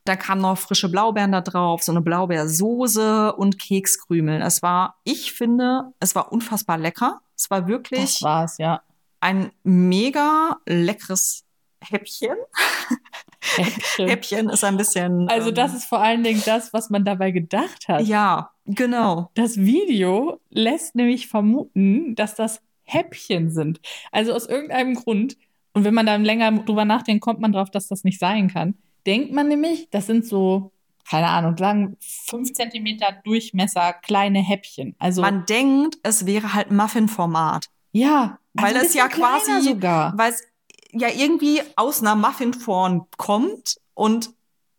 [0.09, 4.41] Da kamen noch frische Blaubeeren da drauf, so eine Blaubeersoße und Kekskrümel.
[4.41, 7.21] Es war, ich finde, es war unfassbar lecker.
[7.37, 8.81] Es war wirklich das war's, ja.
[9.19, 11.45] ein mega leckeres
[11.79, 12.35] Häppchen.
[13.55, 14.07] Häppchen.
[14.07, 15.29] Häppchen ist ein bisschen.
[15.29, 18.01] Also ähm, das ist vor allen Dingen das, was man dabei gedacht hat.
[18.01, 19.29] Ja, genau.
[19.35, 23.79] Das Video lässt nämlich vermuten, dass das Häppchen sind.
[24.11, 25.37] Also aus irgendeinem Grund.
[25.73, 28.73] Und wenn man dann länger drüber nachdenkt, kommt man drauf, dass das nicht sein kann.
[29.09, 30.71] Denkt man nämlich, das sind so,
[31.09, 34.95] keine Ahnung, sagen fünf Zentimeter Durchmesser kleine Häppchen.
[34.99, 37.65] Also Man denkt, es wäre halt Muffin-Format.
[37.91, 40.43] ja, Weil also ein das ja quasi- weil es
[40.91, 44.29] ja irgendwie aus einer Muffinform kommt und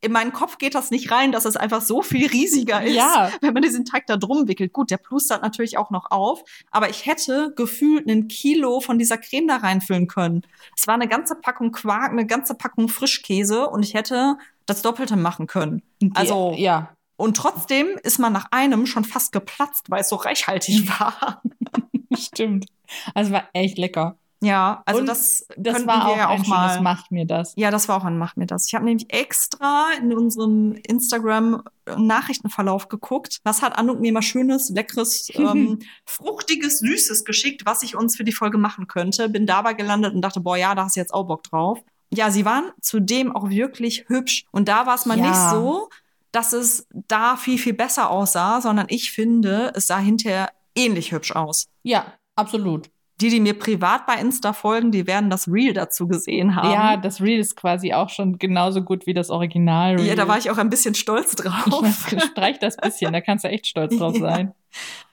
[0.03, 3.31] in meinen Kopf geht das nicht rein, dass es einfach so viel riesiger ist, Ja.
[3.41, 4.73] wenn man diesen Teig da drum wickelt.
[4.73, 9.19] Gut, der plustert natürlich auch noch auf, aber ich hätte gefühlt ein Kilo von dieser
[9.19, 10.43] Creme da reinfüllen können.
[10.77, 14.37] Es war eine ganze Packung Quark, eine ganze Packung Frischkäse und ich hätte
[14.67, 15.83] das Doppelte machen können.
[16.15, 20.89] Also- ja, Und trotzdem ist man nach einem schon fast geplatzt, weil es so reichhaltig
[21.01, 21.43] war.
[22.17, 22.67] stimmt.
[23.15, 24.17] Also war echt lecker.
[24.43, 26.69] Ja, also Und das, Das könnten war wir auch ja auch mal.
[26.71, 27.53] schönes Macht mir das.
[27.57, 28.67] Ja, das war auch ein Mach mir das.
[28.67, 30.77] Ich habe nämlich extra in unserem
[31.87, 33.41] Instagram-Nachrichtenverlauf geguckt.
[33.45, 38.25] Was hat Anuk mir mal schönes, leckeres, ähm, fruchtiges, süßes geschickt, was ich uns für
[38.25, 39.29] die Folge machen könnte.
[39.29, 41.79] Bin dabei gelandet und dachte, boah, ja, da hast du jetzt auch Bock drauf.
[42.13, 44.45] Ja, sie waren zudem auch wirklich hübsch.
[44.51, 45.29] Und da war es mal Ja.
[45.29, 45.89] nicht so,
[46.33, 51.33] dass es da viel, viel besser aussah, sondern ich finde, es sah hinterher ähnlich hübsch
[51.33, 51.67] aus.
[51.83, 52.91] Ja, absolut.
[53.21, 56.71] Die, die mir privat bei Insta folgen, die werden das Reel dazu gesehen haben.
[56.73, 59.97] Ja, das Reel ist quasi auch schon genauso gut wie das Original.
[59.97, 60.05] -Reel.
[60.05, 62.07] Ja, da war ich auch ein bisschen stolz drauf.
[62.13, 64.21] Ich streich das bisschen, da kannst du echt stolz drauf Ja.
[64.21, 64.55] sein.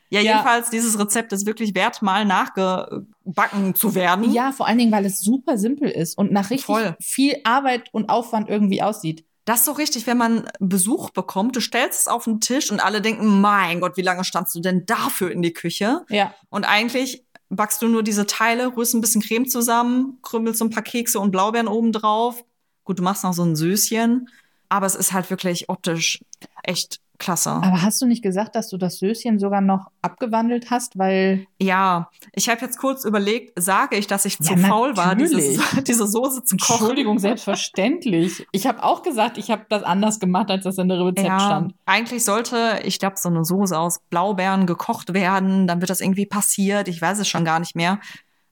[0.10, 0.32] Ja, Ja.
[0.32, 4.32] jedenfalls, dieses Rezept ist wirklich wert, mal nachgebacken zu werden.
[4.32, 6.96] Ja, vor allen Dingen, weil es super simpel ist und nach richtig Voll.
[7.02, 9.26] viel Arbeit und Aufwand irgendwie aussieht.
[9.46, 12.82] Das ist so richtig, wenn man Besuch bekommt, du stellst es auf den Tisch und
[12.84, 16.02] alle denken, mein Gott, wie lange standst du denn dafür in die Küche?
[16.10, 16.34] Ja.
[16.50, 20.70] Und eigentlich backst du nur diese Teile, rührst ein bisschen Creme zusammen, krümelst so ein
[20.70, 22.44] paar Kekse und Blaubeeren oben drauf.
[22.84, 24.30] Gut, du machst noch so ein Söschen,
[24.70, 26.24] aber es ist halt wirklich optisch
[26.64, 27.50] echt klasse.
[27.52, 32.10] Aber hast du nicht gesagt, dass du das Söschen sogar noch abgewandelt hast, weil Ja,
[32.34, 35.60] ich habe jetzt kurz überlegt, sage ich, dass ich Ja, zu faul war, diese, natürlich.
[35.88, 36.74] diese Soße zu kochen.
[36.82, 38.46] Entschuldigung, selbstverständlich.
[38.52, 41.40] Ich habe auch gesagt, ich habe das anders gemacht, als das in der Rezept Ja,
[41.40, 41.74] stand.
[41.86, 46.26] eigentlich sollte, ich glaube, so eine Soße aus Blaubeeren gekocht werden, dann wird das irgendwie
[46.26, 46.88] passiert.
[46.88, 48.00] Ich weiß es schon gar nicht mehr.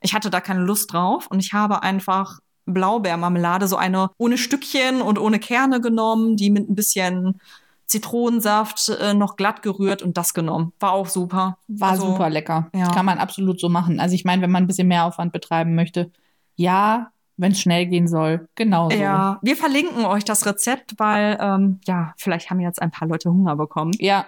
[0.01, 5.01] Ich hatte da keine Lust drauf und ich habe einfach Blaubeermarmelade, so eine ohne Stückchen
[5.01, 7.39] und ohne Kerne genommen, die mit ein bisschen
[7.87, 10.73] Zitronensaft äh, noch glatt gerührt und das genommen.
[10.79, 11.57] War auch super.
[11.67, 12.69] War Also, super lecker.
[12.73, 12.87] ja.
[12.91, 13.99] Kann man absolut so machen.
[13.99, 16.11] Also ich meine, wenn man ein bisschen mehr Aufwand betreiben möchte,
[16.55, 18.95] ja, wenn es schnell gehen soll, genau so.
[18.97, 23.29] Ja, wir verlinken euch das Rezept, weil, ähm, ja, vielleicht haben jetzt ein paar Leute
[23.29, 23.91] Hunger bekommen.
[23.99, 24.25] Ja,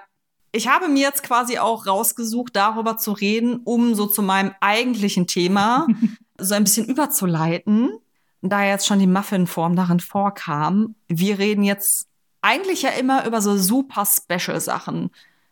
[0.54, 5.28] Ich habe mir jetzt quasi auch rausgesucht, darüber zu reden, um so zu meinem eigentlichen
[5.28, 5.88] Thema
[6.40, 7.92] so ein bisschen überzuleiten,
[8.42, 10.96] da jetzt schon die Muffinform darin vorkam.
[11.08, 12.08] Wir reden jetzt
[12.48, 15.12] eigentlich ja immer über so super Special Sachen.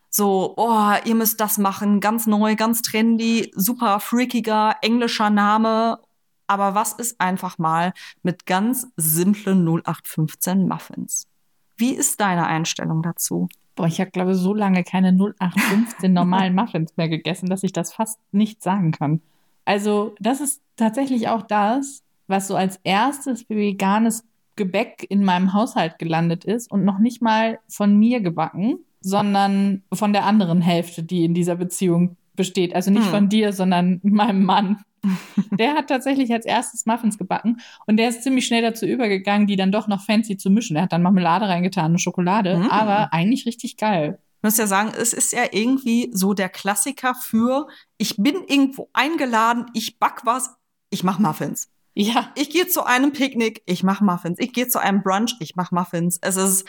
[0.10, 6.00] So, oh, ihr müsst das machen, ganz neu, ganz trendy, super freakiger englischer Name.
[6.48, 11.28] Aber was ist einfach mal mit ganz simplen 0815 Muffins?
[11.76, 13.50] Wie ist deine Einstellung dazu?
[13.76, 17.74] boah, ich habe glaube ich, so lange keine 0815 normalen Muffins mehr gegessen, dass ich
[17.74, 19.22] das fast nicht sagen kann.
[19.66, 24.24] Also, das ist tatsächlich auch das, was so als erstes veganes
[24.56, 30.14] Gebäck in meinem Haushalt gelandet ist und noch nicht mal von mir gebacken, sondern von
[30.14, 32.74] der anderen Hälfte, die in dieser Beziehung besteht.
[32.76, 33.12] Also nicht Hm.
[33.12, 34.80] von dir, sondern meinem Mann.
[35.52, 39.56] Der hat tatsächlich als erstes Muffins gebacken und der ist ziemlich schnell dazu übergegangen, die
[39.56, 40.76] dann doch noch fancy zu mischen.
[40.76, 42.70] Er hat dann Marmelade reingetan und Schokolade, Mm.
[42.72, 44.18] aber eigentlich richtig geil.
[44.40, 47.68] Ich muss ja sagen, es ist ja irgendwie so der Klassiker für,
[48.00, 50.56] ich bin irgendwo eingeladen, ich back was,
[50.90, 51.70] ich mach Muffins.
[51.98, 54.38] Ja, Ich gehe zu einem Picknick, ich mach Muffins.
[54.40, 56.20] Ich gehe zu einem Brunch, ich mach Muffins.
[56.22, 56.66] Es ist,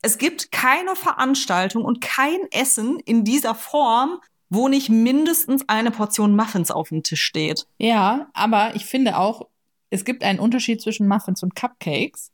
[0.00, 6.36] es gibt keine Veranstaltung und kein Essen in dieser Form, wo nicht mindestens eine Portion
[6.36, 7.66] Muffins auf dem Tisch steht.
[7.78, 9.48] ja, aber ich finde auch,
[9.90, 12.30] es gibt einen Unterschied zwischen Muffins und Cupcakes.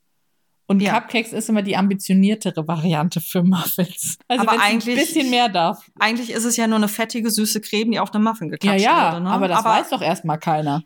[0.67, 0.99] Und Ja.
[0.99, 4.17] Cupcakes ist immer die ambitioniertere Variante für Muffins.
[4.27, 5.89] Also Aber wenn es ein eigentlich- bisschen mehr darf.
[5.97, 8.85] Eigentlich ist es ja nur eine fettige, süße Creme, die auf einem Muffin Ja, geklatscht
[8.85, 9.23] ja, wurde.
[9.23, 9.29] Ne?
[9.31, 10.83] aber das weiß doch erstmal keiner.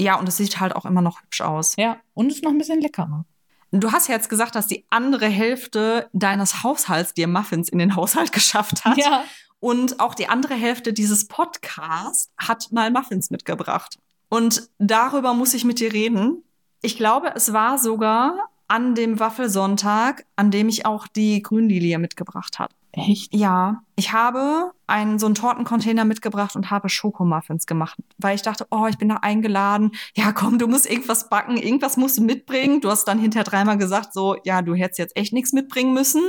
[0.00, 1.74] Ja, und es sieht halt auch immer noch hübsch aus.
[1.76, 3.24] Ja, und ist noch ein bisschen leckerer.
[3.72, 7.94] Du hast ja jetzt gesagt, dass die andere Hälfte deines Haushalts dir Muffins in den
[7.94, 8.96] Haushalt geschafft hat.
[8.96, 9.24] Ja,
[9.60, 13.98] Und auch die andere Hälfte dieses Podcasts hat mal Muffins mitgebracht.
[14.28, 16.42] Und darüber muss ich mit dir reden.
[16.82, 22.58] Ich glaube, es war sogar an dem Waffelsonntag, an dem ich auch die Grünlilie mitgebracht
[22.58, 22.72] habe.
[22.92, 23.34] Echt?
[23.34, 28.66] Ja, ich habe einen so einen Tortencontainer mitgebracht und habe Schokomuffins gemacht, weil ich dachte,
[28.70, 29.92] oh, ich bin da eingeladen.
[30.16, 32.80] Ja, komm, du musst irgendwas backen, irgendwas musst du mitbringen.
[32.80, 36.22] Du hast dann hinterher dreimal gesagt, so, ja, du hättest jetzt echt nichts mitbringen müssen.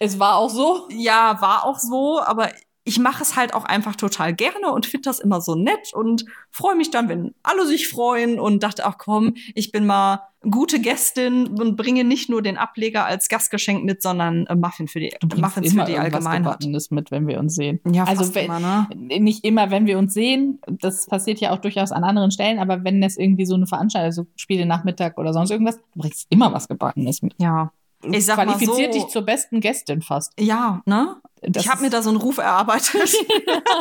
[0.00, 0.88] Es war auch so.
[0.90, 2.50] Ja, war auch so, aber
[2.86, 6.24] ich mache es halt auch einfach total gerne und finde das immer so nett und
[6.50, 10.78] freue mich dann, wenn alle sich freuen und dachte, ach komm, ich bin mal gute
[10.78, 15.14] Gästin und bringe nicht nur den Ableger als Gastgeschenk mit, sondern äh, Muffin für die,
[15.20, 16.60] Du Muffins immer für die Allgemeinheit.
[16.90, 17.80] Mit, wenn wir uns sehen.
[17.90, 18.86] Ja, Also wenn- immer, ne?
[18.94, 20.60] Nicht immer, wenn wir uns sehen.
[20.66, 22.58] Das passiert ja auch durchaus an anderen Stellen.
[22.58, 26.26] Aber wenn es irgendwie so eine Veranstaltung, also Spiele Nachmittag oder sonst irgendwas, du bringst
[26.28, 27.34] immer was Gebackenes mit.
[27.38, 27.72] Ja.
[28.12, 30.32] Ich sag Qualifiziert so, dich zur besten Gästin fast.
[30.38, 31.16] ja, ne?
[31.46, 33.14] Das ich habe mir da so einen Ruf erarbeitet.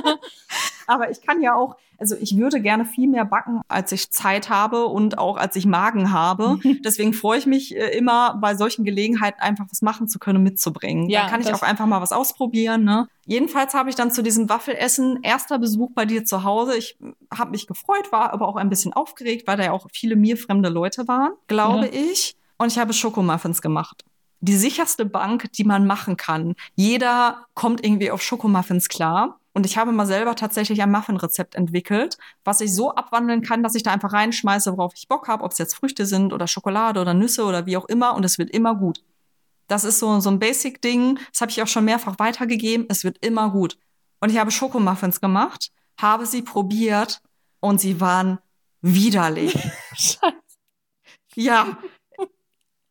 [0.87, 4.49] Aber ich kann ja auch, also ich würde gerne viel mehr backen, als ich Zeit
[4.49, 6.59] habe und auch als ich Magen habe.
[6.83, 11.09] Deswegen freue ich mich äh, immer bei solchen Gelegenheiten einfach was machen zu können mitzubringen.
[11.09, 12.83] Ja, da kann ich auch einfach mal was ausprobieren.
[12.83, 13.07] Ne?
[13.25, 16.75] Jedenfalls habe ich dann zu diesem Waffelessen erster Besuch bei dir zu Hause.
[16.75, 16.97] Ich
[17.33, 20.35] habe mich gefreut, war aber auch ein bisschen aufgeregt, weil da ja auch viele mir
[20.35, 21.93] fremde Leute waren, glaube Ja.
[21.93, 22.35] ich.
[22.57, 24.03] Und ich habe Schokomuffins gemacht
[24.43, 26.55] die sicherste Bank, die man machen kann.
[26.75, 29.39] Jeder kommt irgendwie auf Schokomuffins klar.
[29.53, 33.75] Und ich habe mal selber tatsächlich ein Muffin-Rezept entwickelt, was ich so abwandeln kann, dass
[33.75, 36.99] ich da einfach reinschmeiße, worauf ich Bock habe, ob es jetzt Früchte sind oder Schokolade
[36.99, 38.15] oder Nüsse oder wie auch immer.
[38.15, 39.03] Und es wird immer gut.
[39.67, 41.19] Das ist so, so ein Basic-Ding.
[41.31, 42.87] Das habe ich auch schon mehrfach weitergegeben.
[42.89, 43.77] Es wird immer gut.
[44.19, 47.21] Und ich habe Schokomuffins gemacht, habe sie probiert
[47.61, 48.39] und sie waren
[48.81, 49.53] widerlich.
[49.95, 50.33] Scheiße.
[51.35, 51.77] Ja.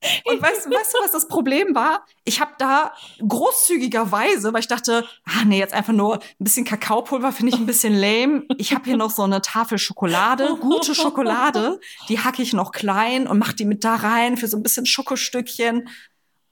[0.24, 2.04] Und weißt, weißt du, was das Problem war?
[2.24, 2.92] Ich habe da
[3.26, 7.66] großzügigerweise, weil ich dachte, ah nee, jetzt einfach nur ein bisschen Kakaopulver finde ich ein
[7.66, 8.44] bisschen lame.
[8.58, 13.26] Ich habe hier noch so eine Tafel Schokolade, gute Schokolade, die hacke ich noch klein
[13.26, 15.88] und mache die mit da rein für so ein bisschen Schokostückchen.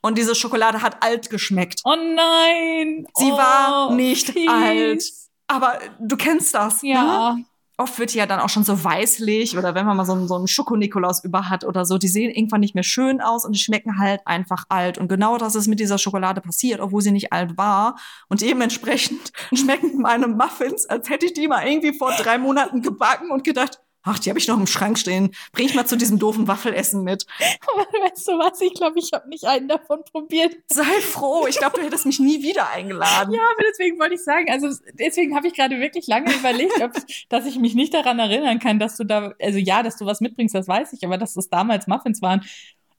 [0.01, 1.81] Und diese Schokolade hat alt geschmeckt.
[1.83, 3.05] Oh nein!
[3.15, 4.49] Sie oh, war nicht fies.
[4.49, 5.03] alt.
[5.47, 7.33] Aber du kennst das, Ja.
[7.35, 7.45] ne?
[7.81, 10.35] Oft wird die ja dann auch schon so weißlich oder wenn man mal so, so
[10.35, 13.59] einen Schoko-Nikolaus über hat oder so, die sehen irgendwann nicht mehr schön aus und die
[13.59, 14.99] schmecken halt einfach alt.
[14.99, 17.95] Und genau das ist mit dieser Schokolade passiert, obwohl sie nicht alt war.
[18.29, 23.31] Und dementsprechend schmecken meine Muffins, als hätte ich die mal irgendwie vor drei Monaten gebacken
[23.31, 25.31] und gedacht, ach, die habe ich noch im Schrank stehen.
[25.51, 27.25] Bring ich mal zu diesem doofen Waffelessen mit.
[27.73, 28.59] Aber weißt du was?
[28.61, 30.55] Ich glaube, ich habe nicht einen davon probiert.
[30.67, 31.47] Sei froh.
[31.47, 33.33] Ich glaube, du hättest mich nie wieder eingeladen.
[33.41, 36.91] Ja, aber deswegen wollte ich sagen, also deswegen habe ich gerade wirklich lange überlegt, ob,
[37.29, 40.21] dass ich mich nicht daran erinnern kann, dass du da, also ja, dass du was
[40.21, 42.43] mitbringst, das weiß ich, aber dass es damals Muffins waren,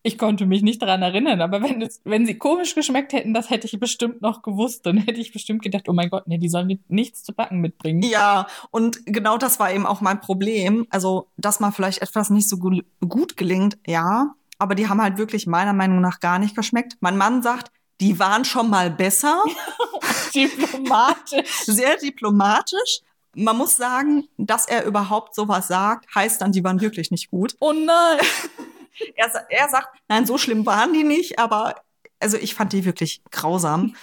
[0.02, 1.40] ich konnte mich nicht daran erinnern.
[1.40, 4.84] Aber wenn, es, wenn sie komisch geschmeckt hätten, das hätte ich bestimmt noch gewusst.
[4.86, 7.60] Dann hätte ich bestimmt gedacht, oh mein Gott, nee, die sollen mir nichts zu backen
[7.60, 8.02] mitbringen.
[8.02, 10.86] Ja, und genau das war eben auch mein Problem.
[10.90, 14.34] Also, dass mal vielleicht etwas nicht so gu- gut gelingt, ja.
[14.58, 16.96] Aber die haben halt wirklich meiner Meinung nach gar nicht geschmeckt.
[17.00, 19.42] Mein Mann sagt, die waren schon mal besser.
[20.34, 21.50] Diplomatisch.
[21.66, 23.00] Sehr diplomatisch.
[23.34, 27.56] Man muss sagen, dass er überhaupt sowas sagt, heißt dann, die waren wirklich nicht gut.
[27.60, 28.18] Oh nein.
[29.16, 31.74] Er, er sagt, nein, so schlimm waren die nicht, aber
[32.20, 33.94] also ich fand die wirklich grausam.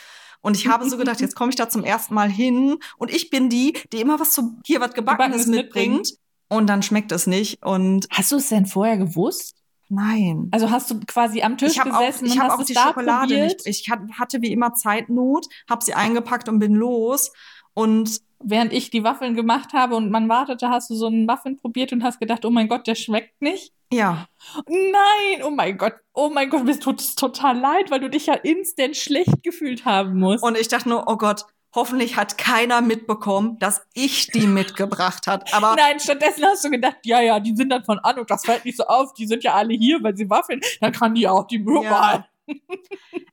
[0.41, 3.29] Und ich habe so gedacht, jetzt komme ich da zum ersten Mal hin und ich
[3.29, 6.13] bin die, die immer was zu hier was Gebackenes Gebackenes mitbringt.
[6.47, 7.63] Und dann schmeckt es nicht.
[7.63, 9.55] Und Hast du es denn vorher gewusst?
[9.91, 10.49] nein.
[10.51, 12.67] Also hast du quasi am Tisch Ich habe auch, gesessen ich und hast auch es
[12.67, 13.65] die da Schokolade probiert?
[13.65, 13.67] nicht.
[13.67, 17.31] Ich hat- hatte wie immer Zeitnot, habe sie eingepackt und bin los.
[17.73, 21.57] Und Während ich die Waffeln gemacht habe und man wartete, hast du so einen Muffin
[21.57, 23.73] probiert und hast gedacht, oh mein Gott, der schmeckt nicht.
[23.91, 24.27] ja,
[24.65, 28.27] Nein, oh mein Gott, oh mein Gott, mir tut es total leid, weil du dich
[28.27, 30.41] ja instant schlecht gefühlt haben musst.
[30.41, 31.43] und ich dachte nur, oh Gott,
[31.75, 35.53] hoffentlich hat keiner mitbekommen, dass ich die mitgebracht hat.
[35.53, 38.45] Aber Nein, stattdessen hast du gedacht, ja, ja, die sind dann von an und das
[38.45, 41.27] fällt nicht so auf, die sind ja alle hier, weil sie Waffeln, dann kann die
[41.27, 42.23] auch die Mürbe.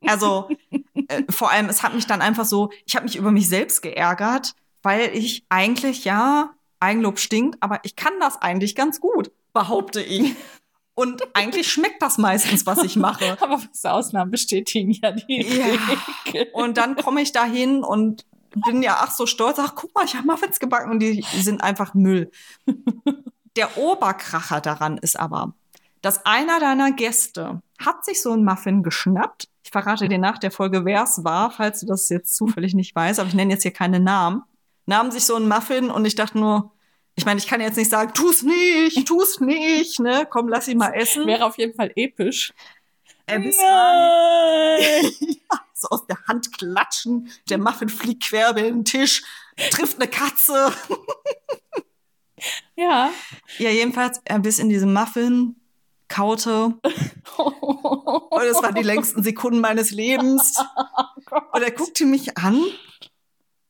[0.06, 0.48] Also
[1.08, 3.82] äh, vor allem, es hat mich dann einfach so, ich habe mich über mich selbst
[3.82, 10.00] geärgert, weil ich eigentlich, ja, Eigenlob stinkt, aber ich kann das eigentlich ganz gut, behaupte
[10.00, 10.34] ich.
[10.94, 13.36] Und eigentlich schmeckt das meistens, was ich mache.
[13.42, 16.44] Aber was Ausnahmen bestätigen ja die Ja.
[16.54, 18.24] Und dann komme ich da hin und
[18.64, 21.62] bin ja ach so stolz, ach guck mal, ich habe Muffins gebacken und die sind
[21.62, 22.30] einfach Müll.
[23.56, 25.54] Der Oberkracher daran ist aber,
[26.06, 29.48] dass einer deiner Gäste hat sich so einen Muffin geschnappt.
[29.64, 32.94] Ich verrate dir nach der Folge, wer es war, falls du das jetzt zufällig nicht
[32.94, 34.44] weißt, aber ich nenne jetzt hier keine Namen.
[34.86, 36.70] Nahm sich so einen Muffin und ich dachte nur,
[37.16, 40.28] ich meine, ich kann jetzt nicht sagen, tu's nicht, tu's nicht, ne?
[40.30, 41.26] Komm, lass ihn mal essen.
[41.26, 42.54] Wäre auf jeden Fall episch.
[43.26, 45.12] Er bis Nein!
[45.74, 47.32] so aus der Hand klatschen.
[47.50, 49.24] Der Muffin fliegt quer über den Tisch,
[49.72, 50.72] trifft eine Katze.
[52.76, 53.10] Ja.
[53.58, 55.56] Ja, jedenfalls, er biss in diesem Muffin,
[56.08, 56.74] kaute.
[57.36, 60.56] Und es waren die längsten Sekunden meines Lebens.
[61.52, 62.62] Und er guckte mich an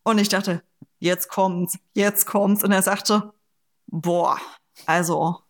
[0.02, 0.62] und ich dachte,
[0.98, 2.62] jetzt kommt's, jetzt kommt's.
[2.62, 3.32] Und er sagte,
[3.86, 4.38] boah,
[4.84, 5.40] also,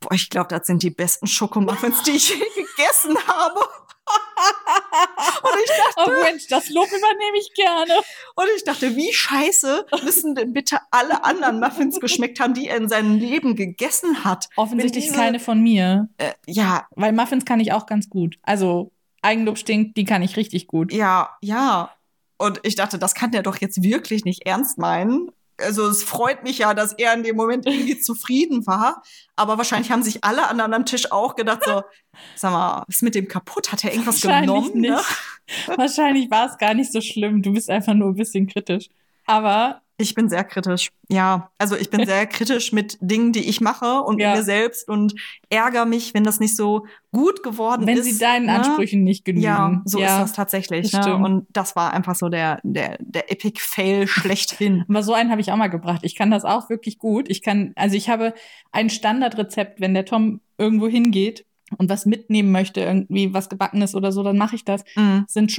[0.00, 3.60] boah, ich glaube, das sind die besten Schokomuffins, die ich je gegessen habe.
[5.42, 7.94] Und ich dachte, Oh Mensch, das Lob übernehme ich gerne.
[8.34, 12.76] Und ich dachte, wie scheiße müssen denn bitte alle anderen Muffins geschmeckt haben, die er
[12.76, 14.48] in seinem Leben gegessen hat?
[14.56, 16.08] Offensichtlich diese- keine von mir.
[16.18, 18.36] Äh, ja, Weil Muffins kann ich auch ganz gut.
[18.42, 20.92] Also Eigenlob stinkt, die kann ich richtig gut.
[20.92, 21.90] ja, ja.
[22.38, 25.30] Und ich dachte, das kann der doch jetzt wirklich nicht ernst meinen.
[25.58, 29.02] Also es freut mich ja, dass er in dem Moment irgendwie zufrieden war.
[29.36, 31.82] Aber wahrscheinlich haben sich alle anderen am Tisch auch gedacht so,
[32.36, 33.72] sag mal, was ist mit dem kaputt?
[33.72, 34.80] Hat er irgendwas genommen?
[34.80, 35.00] Ne?
[35.76, 37.42] Wahrscheinlich war es gar nicht so schlimm.
[37.42, 38.88] Du bist einfach nur ein bisschen kritisch.
[39.26, 40.90] Aber Ich bin sehr kritisch.
[41.08, 44.34] Ja, also ich bin sehr kritisch mit Dingen, die ich mache und Ja.
[44.34, 45.14] mir selbst und
[45.50, 48.04] ärgere mich, wenn das nicht so gut geworden wenn ist.
[48.04, 48.54] sie deinen ne?
[48.54, 49.44] Ansprüchen nicht genügen.
[49.44, 50.90] Ja, so ist das tatsächlich.
[50.90, 51.16] das Ne?
[51.16, 54.84] Und das war einfach so der, der, der Epic Fail schlechthin.
[54.88, 56.00] Aber so einen habe ich auch mal gebracht.
[56.04, 57.28] Ich kann das auch wirklich gut.
[57.30, 58.34] Ich kann, also ich habe
[58.72, 61.44] ein Standardrezept, wenn der Tom irgendwo hingeht
[61.78, 64.84] und was mitnehmen möchte, irgendwie was gebackenes oder so, dann mache ich das.
[64.96, 65.20] Mm.
[65.26, 65.52] Sind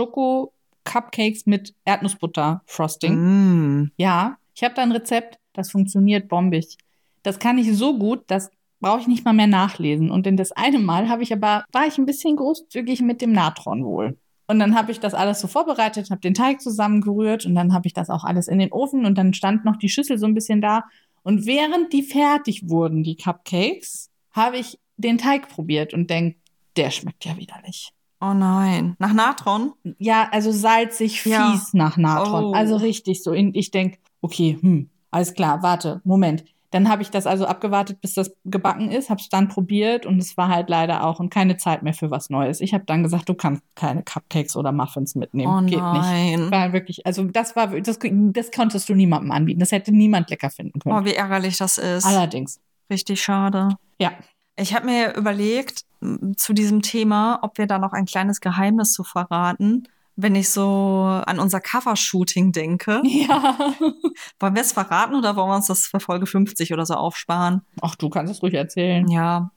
[0.83, 3.15] Schoko-Cupcakes mit Erdnussbutter-Frosting.
[3.15, 3.91] Mm.
[3.97, 6.77] Ja, ich habe da ein Rezept, das funktioniert bombig.
[7.23, 10.11] Das kann ich so gut, das brauche ich nicht mal mehr nachlesen.
[10.11, 13.31] Und in das eine Mal habe ich aber, war ich ein bisschen großzügig mit dem
[13.31, 14.17] Natron wohl.
[14.47, 17.87] Und dann habe ich das alles so vorbereitet, habe den Teig zusammengerührt und dann habe
[17.87, 20.33] ich das auch alles in den Ofen und dann stand noch die Schüssel so ein
[20.33, 20.83] bisschen da.
[21.23, 26.35] Und während die fertig wurden, die Cupcakes, habe ich den Teig probiert und denk,
[26.75, 27.93] der schmeckt ja widerlich.
[28.23, 28.95] Oh nein.
[28.99, 29.73] Nach Natron?
[29.97, 31.59] Ja, also salzig, fies Ja.
[31.73, 32.45] nach Natron.
[32.45, 32.53] Oh.
[32.53, 33.33] Also richtig so.
[33.33, 36.45] Ich denke, okay, hm, alles klar, warte, Moment.
[36.71, 40.17] Dann habe ich das also abgewartet, bis das gebacken ist, habe es dann probiert und
[40.17, 42.61] es war halt leider auch und keine Zeit mehr für was Neues.
[42.61, 45.51] Ich habe dann gesagt, du kannst keine Cupcakes oder Muffins mitnehmen.
[45.53, 46.51] Oh Geht nicht.
[46.51, 49.59] War wirklich, also das war, das, das konntest du niemandem anbieten.
[49.59, 50.95] Das hätte niemand lecker finden können.
[50.95, 52.05] Oh, wie ärgerlich das ist.
[52.05, 52.59] Allerdings.
[52.89, 53.77] Richtig schade.
[53.99, 54.13] Ja.
[54.55, 55.83] Ich habe mir überlegt,
[56.37, 61.21] zu diesem Thema, ob wir da noch ein kleines Geheimnis zu verraten, wenn ich so
[61.25, 63.01] an unser Covershooting denke.
[63.13, 63.57] Ja.
[64.39, 67.61] Wollen wir es verraten oder wollen wir uns das für Folge 50 oder so aufsparen?
[67.81, 69.07] Ach, du kannst es ruhig erzählen.
[69.07, 69.51] Ja.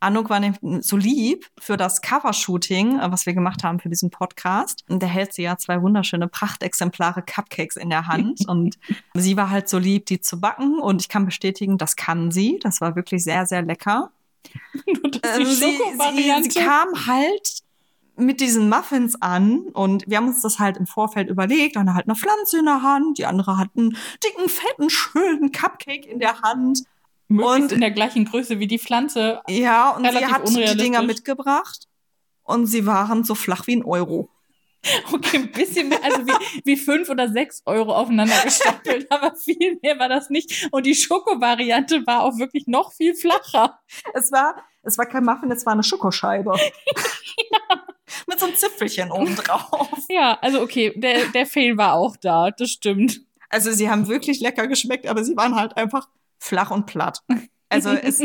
[0.00, 4.10] Anuk war nämlich so lieb für das Covershooting, äh, was wir gemacht haben für diesen
[4.10, 4.84] Podcast.
[4.88, 8.40] Und da hält sie ja zwei wunderschöne Prachtexemplare Cupcakes in der Hand.
[8.48, 8.78] und
[9.14, 10.78] sie war halt so lieb, die zu backen.
[10.80, 12.58] Und ich kann bestätigen, das kann sie.
[12.62, 14.10] Das war wirklich sehr, sehr lecker.
[14.86, 15.78] Nur dass Ähm, die sie,
[16.16, 17.60] sie, sie kam halt
[18.16, 21.76] mit diesen Muffins an und wir haben uns das halt im Vorfeld überlegt.
[21.76, 26.06] Eine halt eine Pflanze in der Hand, die andere hat einen dicken, fetten, schönen Cupcake
[26.06, 26.82] in der Hand.
[27.28, 29.40] Möglichst und- in der gleichen Größe wie die Pflanze.
[29.48, 30.76] Ja, und sie hat die.
[30.76, 31.86] Dinger mitgebracht
[32.42, 34.28] und sie waren so flach wie ein Euro.
[35.12, 39.78] Okay, ein bisschen mehr, also wie, wie fünf oder sechs Euro aufeinander gestapelt, aber viel
[39.82, 40.68] mehr war das nicht.
[40.72, 43.78] Und die Schoko-Variante war auch wirklich noch viel flacher.
[44.14, 46.52] Es war, es war kein Muffin, es war eine Schokoscheibe.
[48.26, 49.88] Mit so einem Zipfelchen oben drauf.
[50.08, 53.22] Ja, also okay, der, der Fail war auch da, das stimmt.
[53.48, 56.08] Also sie haben wirklich lecker geschmeckt, aber sie waren halt einfach
[56.38, 57.20] flach und platt.
[57.72, 58.20] Also es,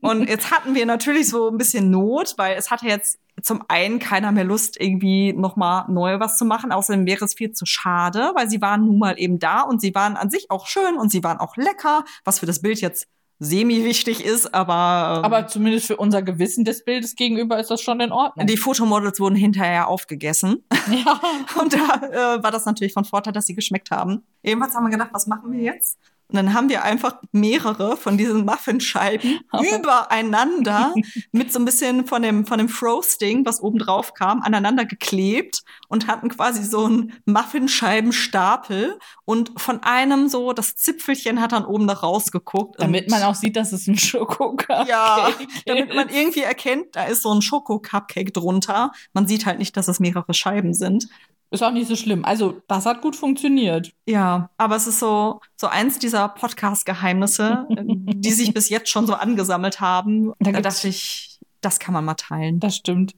[0.00, 3.98] und jetzt hatten wir natürlich so ein bisschen Not, weil es hatte jetzt zum einen
[3.98, 6.72] keiner mehr Lust, irgendwie nochmal neu was zu machen.
[6.72, 9.94] Außerdem wäre es viel zu schade, weil sie waren nun mal eben da und sie
[9.94, 13.08] waren an sich auch schön und sie waren auch lecker, was für das Bild jetzt
[13.38, 18.00] semi-wichtig ist, aber, ähm, Aber zumindest für unser Gewissen des Bildes gegenüber ist das schon
[18.00, 18.46] in Ordnung.
[18.46, 20.64] die Fotomodels wurden hinterher aufgegessen.
[20.90, 21.20] ja.
[21.60, 24.22] Und da äh, war das natürlich von Vorteil, dass sie geschmeckt haben.
[24.42, 25.98] Ebenfalls haben wir gedacht, was machen wir jetzt?
[26.28, 29.40] Und dann haben wir einfach mehrere von diesen Muffinscheiben
[29.76, 30.92] übereinander
[31.32, 35.62] mit so ein bisschen von dem, von dem Frosting, was oben drauf kam, aneinander geklebt
[35.88, 38.98] und hatten quasi so einen Muffinscheibenstapel.
[39.24, 42.80] Und von einem so, das Zipfelchen hat dann oben noch rausgeguckt.
[42.80, 45.38] Damit man auch sieht, dass es ein Schoko-Cupcake ja, ist.
[45.66, 48.90] damit man irgendwie erkennt, da ist so ein Schoko-Cupcake drunter.
[49.12, 51.08] Man sieht halt nicht, dass es mehrere Scheiben sind.
[51.56, 52.24] Ist auch nicht so schlimm.
[52.24, 53.92] Also, das hat gut funktioniert.
[54.06, 59.14] Ja, aber es ist so, so eins dieser Podcast-Geheimnisse, die sich bis jetzt schon so
[59.14, 60.32] angesammelt haben.
[60.38, 62.60] Da Da, dachte ich, das kann man mal teilen.
[62.60, 63.14] Das stimmt.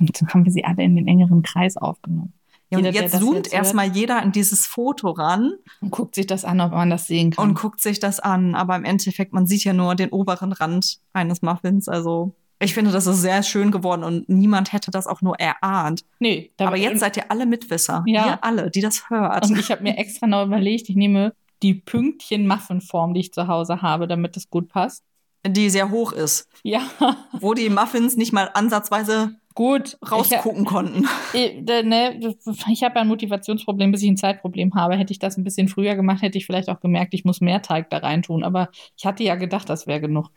[0.00, 2.32] Und so haben wir sie alle in den engeren Kreis aufgenommen.
[2.70, 6.14] Ja, und Jeder, der jetzt zoomt jetzt erstmal jeder in dieses Foto ran Und guckt
[6.14, 7.50] sich das an, ob man das sehen kann.
[7.50, 8.54] und guckt sich das an.
[8.54, 11.86] Aber im Endeffekt, man sieht ja nur den oberen Rand eines Muffins.
[11.88, 12.34] Also
[12.64, 16.04] ich finde, das ist sehr schön geworden und niemand hätte das auch nur erahnt.
[16.18, 18.02] nee, Aber jetzt seid ihr alle Mitwisser.
[18.06, 18.26] Ja.
[18.26, 19.48] Ihr alle, die das hört.
[19.48, 23.82] Und ich habe mir extra noch überlegt, ich nehme die Pünktchen-Muffin-Form, die ich zu Hause
[23.82, 25.02] habe, damit das gut passt.
[25.46, 26.48] Die sehr hoch ist.
[26.62, 26.80] Ja,
[27.32, 29.98] Wo die Muffins nicht mal ansatzweise gut.
[30.10, 31.06] rausgucken konnten.
[31.32, 32.34] Ich, äh, ne,
[32.70, 34.96] ich habe ein Motivationsproblem, bis ich ein Zeitproblem habe.
[34.96, 37.62] Hätte ich das ein bisschen früher gemacht, hätte ich vielleicht auch gemerkt, ich muss mehr
[37.62, 38.42] Teig da rein tun.
[38.42, 40.30] Aber ich hatte ja gedacht, das wäre genug.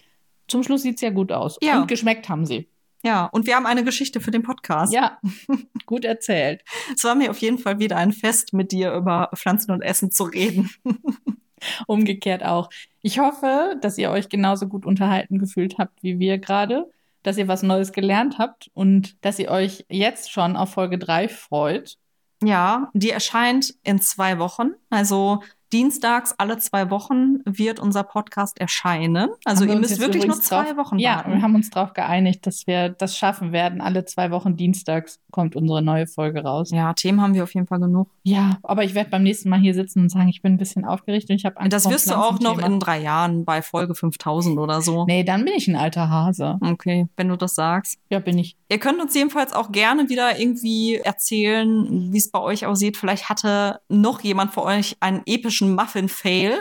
[0.48, 1.58] Zum Schluss sieht es ja gut aus.
[1.62, 1.82] Ja.
[1.82, 2.68] Und geschmeckt haben sie.
[3.04, 4.92] Ja, und wir haben eine Geschichte für den Podcast.
[4.92, 5.20] Ja,
[5.86, 6.64] gut erzählt.
[6.96, 10.12] Es war mir auf jeden Fall wieder ein Fest, mit dir über Pflanzen und Essen
[10.12, 10.70] zu reden.
[11.88, 12.70] Umgekehrt auch.
[13.02, 16.92] Ich hoffe, dass ihr euch genauso gut unterhalten gefühlt habt wie wir gerade,
[17.24, 21.28] dass ihr was Neues gelernt habt und dass ihr euch jetzt schon auf Folge 3
[21.28, 21.98] freut.
[22.44, 24.72] Ja, die erscheint in zwei Wochen.
[24.90, 25.42] Also
[25.74, 29.30] dienstags alle zwei Wochen wird unser Podcast erscheinen.
[29.46, 31.32] Also ihr müsst wirklich nur zwei drauf- Wochen Ja, warten.
[31.34, 33.82] wir haben uns darauf geeinigt, dass wir das schaffen werden.
[33.82, 36.72] Alle zwei Wochen dienstags kommt unsere neue Folge raus.
[36.72, 38.10] ja, Themen haben wir auf jeden Fall genug.
[38.24, 40.86] Ja, aber ich werde beim nächsten Mal hier sitzen und sagen, ich bin ein bisschen
[40.86, 43.62] aufgeregt und ich habe Angst das vor wirst du auch noch in drei Jahren bei
[43.62, 45.06] Folge 5000 oder so.
[45.06, 46.58] Nee, dann bin ich ein alter Hase.
[46.62, 47.98] Okay, wenn du das sagst.
[48.10, 48.56] Ja, bin ich.
[48.70, 52.98] Ihr könnt uns jedenfalls auch gerne wieder irgendwie erzählen, wie es bei euch aussieht.
[52.98, 56.60] Vielleicht hatte noch jemand von euch einen epischen Muffin-Fail.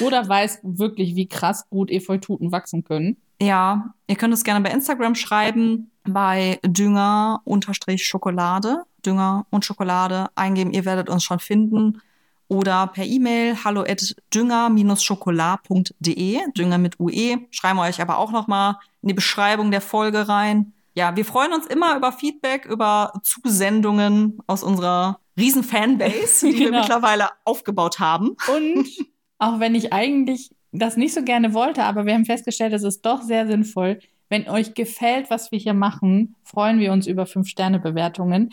[0.00, 3.16] Oder weiß wirklich, wie krass gut Efeututen wachsen können.
[3.40, 10.84] Ja, ihr könnt es gerne bei Instagram schreiben, bei Dünger-Schokolade, Dünger und Schokolade eingeben, ihr
[10.84, 12.00] werdet uns schon finden.
[12.48, 17.38] Oder per E-Mail hallo at dünger-schokolade.de, Dünger mit UE.
[17.50, 20.74] Schreiben wir euch aber auch noch mal in die Beschreibung der Folge rein.
[20.94, 26.66] Ja, wir freuen uns immer über Feedback, über Zusendungen aus unserer riesen Fanbase, die wir
[26.70, 26.80] Genau.
[26.80, 28.36] mittlerweile aufgebaut haben.
[28.54, 28.86] Und
[29.38, 33.02] auch wenn ich eigentlich das nicht so gerne wollte, aber wir haben festgestellt, es ist
[33.02, 38.48] doch sehr sinnvoll, Wenn euch gefällt, was wir hier machen, freuen wir uns über 5-Sterne-Bewertungen.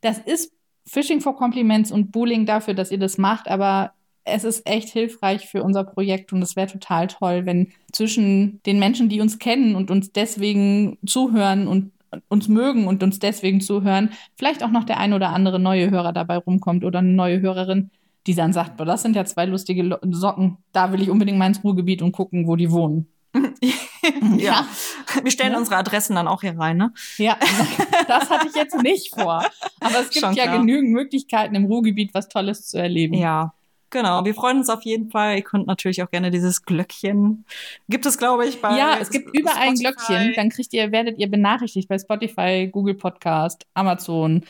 [0.00, 0.52] Das ist
[0.86, 3.92] Phishing for Compliments und Bullying dafür, dass ihr das macht, aber
[4.24, 8.78] es ist echt hilfreich für unser Projekt und es wäre total toll, wenn zwischen den
[8.78, 11.92] Menschen, die uns kennen und uns deswegen zuhören und
[12.28, 16.12] uns mögen und uns deswegen zuhören, vielleicht auch noch der ein oder andere neue Hörer
[16.12, 17.90] dabei rumkommt oder eine neue Hörerin,
[18.26, 21.46] die dann sagt, boah, das sind ja zwei lustige Socken, da will ich unbedingt mal
[21.46, 23.06] ins Ruhrgebiet und gucken, wo die wohnen.
[24.38, 24.66] ja.
[25.22, 25.58] Wir stellen ja.
[25.58, 26.92] unsere Adressen dann auch hier rein, ne?
[27.16, 27.38] Ja,
[28.08, 29.44] das hatte ich jetzt nicht vor.
[29.80, 30.58] Aber es gibt Schon ja klar.
[30.58, 33.14] genügend Möglichkeiten im Ruhrgebiet, was Tolles zu erleben.
[33.14, 33.54] Ja.
[33.90, 35.36] Genau, wir freuen uns auf jeden Fall.
[35.36, 37.44] Ihr könnt natürlich auch gerne dieses Glöckchen.
[37.88, 40.32] Gibt es, glaube ich, bei Ja, es gibt überall ein Glöckchen.
[40.36, 44.44] Dann kriegt ihr, werdet ihr benachrichtigt bei Spotify, Google Podcast, Amazon,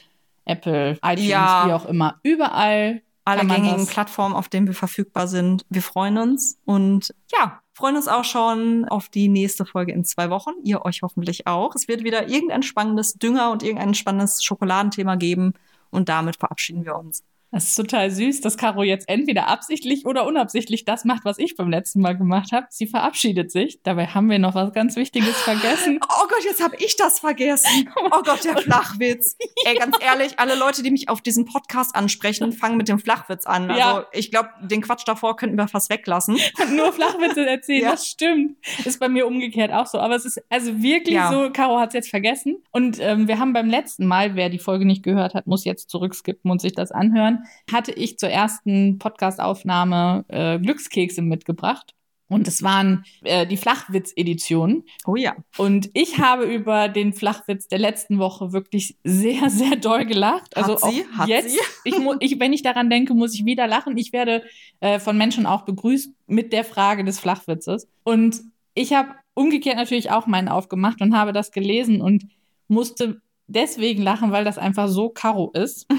[0.45, 1.65] Apple, iTunes, ja.
[1.67, 2.21] wie auch immer.
[2.23, 5.65] Überall alle gängigen Plattformen, auf denen wir verfügbar sind.
[5.69, 10.31] Wir freuen uns und ja, freuen uns auch schon auf die nächste Folge in zwei
[10.31, 10.51] Wochen.
[10.65, 11.75] Ihr euch hoffentlich auch.
[11.75, 15.55] Es wird wieder irgendein spannendes Dünger und irgendein spannendes Schokoladenthema geben
[15.91, 17.25] und damit verabschieden wir uns.
[17.53, 21.57] Das ist total süß, dass Caro jetzt entweder absichtlich oder unabsichtlich das macht, was ich
[21.57, 22.67] beim letzten Mal gemacht habe.
[22.71, 23.81] Sie verabschiedet sich.
[23.83, 25.99] Dabei haben wir noch was ganz Wichtiges vergessen.
[26.23, 27.89] Oh Gott, jetzt habe ich das vergessen.
[27.97, 29.37] Oh Gott, der Flachwitz.
[29.65, 33.47] Ey, ganz ehrlich, alle Leute, die mich auf diesem Podcast ansprechen, fangen mit dem Flachwitz
[33.47, 33.71] an.
[33.71, 34.07] Also ja.
[34.13, 36.39] ich glaube, den Quatsch davor könnten wir fast weglassen.
[36.75, 37.91] Nur Flachwitze erzählen, ja.
[37.93, 38.57] das stimmt.
[38.85, 39.99] Ist bei mir umgekehrt auch so.
[39.99, 41.31] Aber es ist also wirklich ja.
[41.31, 42.63] so, Caro hat es jetzt vergessen.
[42.73, 45.91] Und ähm, wir haben beim letzten Mal, wer die Folge nicht gehört hat, muss jetzt
[45.91, 47.40] zurückskippen und sich das anhören
[47.71, 51.95] hatte ich zur ersten Podcastaufnahme äh, Glückskekse mitgebracht.
[52.31, 54.85] Und es waren äh, die Flachwitz-Editionen.
[55.05, 55.35] Oh ja.
[55.59, 60.57] Und ich habe über den Flachwitz der letzten Woche wirklich sehr, sehr doll gelacht.
[60.57, 61.05] Also Hat sie?
[61.13, 61.59] Hat jetzt, sie?
[61.85, 63.99] Ich, ich, wenn ich daran denke, muss ich wieder lachen.
[63.99, 64.45] Ich werde
[64.79, 67.89] äh, von Menschen auch begrüßt mit der Frage des Flachwitzes.
[68.05, 68.41] Und
[68.75, 72.29] ich habe umgekehrt natürlich auch meinen aufgemacht und habe das gelesen und
[72.69, 73.21] musste
[73.51, 75.87] deswegen lachen, weil das einfach so Karo ist.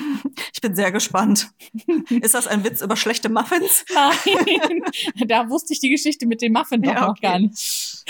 [0.54, 1.50] Ich bin sehr gespannt.
[2.10, 3.84] Ist das ein Witz über schlechte Muffins?
[3.92, 4.84] Nein,
[5.28, 8.06] da wusste ich die Geschichte mit den Muffins doch ja, noch gar nicht.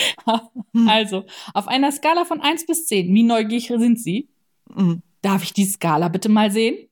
[0.73, 0.89] Hm.
[0.89, 1.23] Also,
[1.53, 4.27] auf einer Skala von 1 bis 10, wie neugierig sind Sie?
[4.75, 5.01] Mhm.
[5.21, 6.89] Darf ich die Skala bitte mal sehen?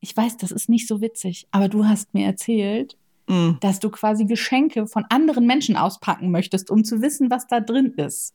[0.00, 2.98] Ich weiß, das ist nicht so witzig, aber du hast mir erzählt,
[3.28, 3.56] mhm.
[3.60, 7.94] dass du quasi Geschenke von anderen Menschen auspacken möchtest, um zu wissen, was da drin
[7.96, 8.34] ist.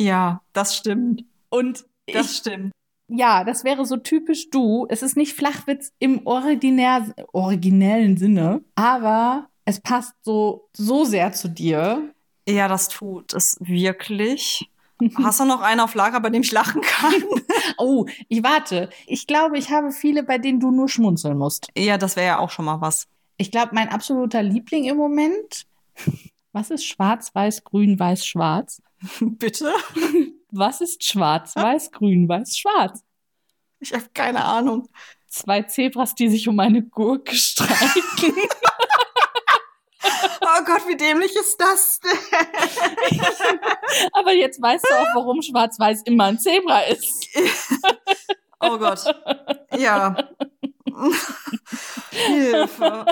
[0.00, 1.24] Ja, das stimmt.
[1.50, 2.72] Und das ich, stimmt.
[3.08, 4.86] Ja, das wäre so typisch du.
[4.88, 11.48] Es ist nicht Flachwitz im originär, originellen Sinne, aber es passt so, so sehr zu
[11.48, 12.12] dir.
[12.48, 14.68] Ja, das tut es wirklich.
[15.22, 17.14] Hast du noch einen auf Lager, bei dem ich lachen kann?
[17.78, 18.90] oh, ich warte.
[19.06, 21.68] Ich glaube, ich habe viele, bei denen du nur schmunzeln musst.
[21.76, 23.08] Ja, das wäre ja auch schon mal was.
[23.36, 25.66] Ich glaube, mein absoluter Liebling im Moment.
[26.52, 28.82] Was ist schwarz, weiß, grün, weiß, schwarz?
[29.20, 29.72] Bitte?
[30.54, 33.02] Was ist schwarz, weiß, grün, weiß, schwarz?
[33.80, 34.86] Ich habe keine Ahnung.
[35.28, 38.02] Zwei Zebras, die sich um eine Gurke streiten.
[40.42, 42.10] oh Gott, wie dämlich ist das denn?
[44.12, 47.28] Aber jetzt weißt du auch, warum schwarz-weiß immer ein Zebra ist.
[48.60, 49.04] oh Gott.
[49.78, 50.14] Ja.
[52.10, 53.06] Hilfe.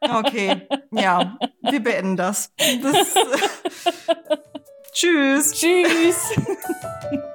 [0.00, 2.52] Okay, ja, wir beenden das.
[2.56, 3.14] das
[4.94, 5.50] Tschüss.
[5.52, 6.16] Tschüss.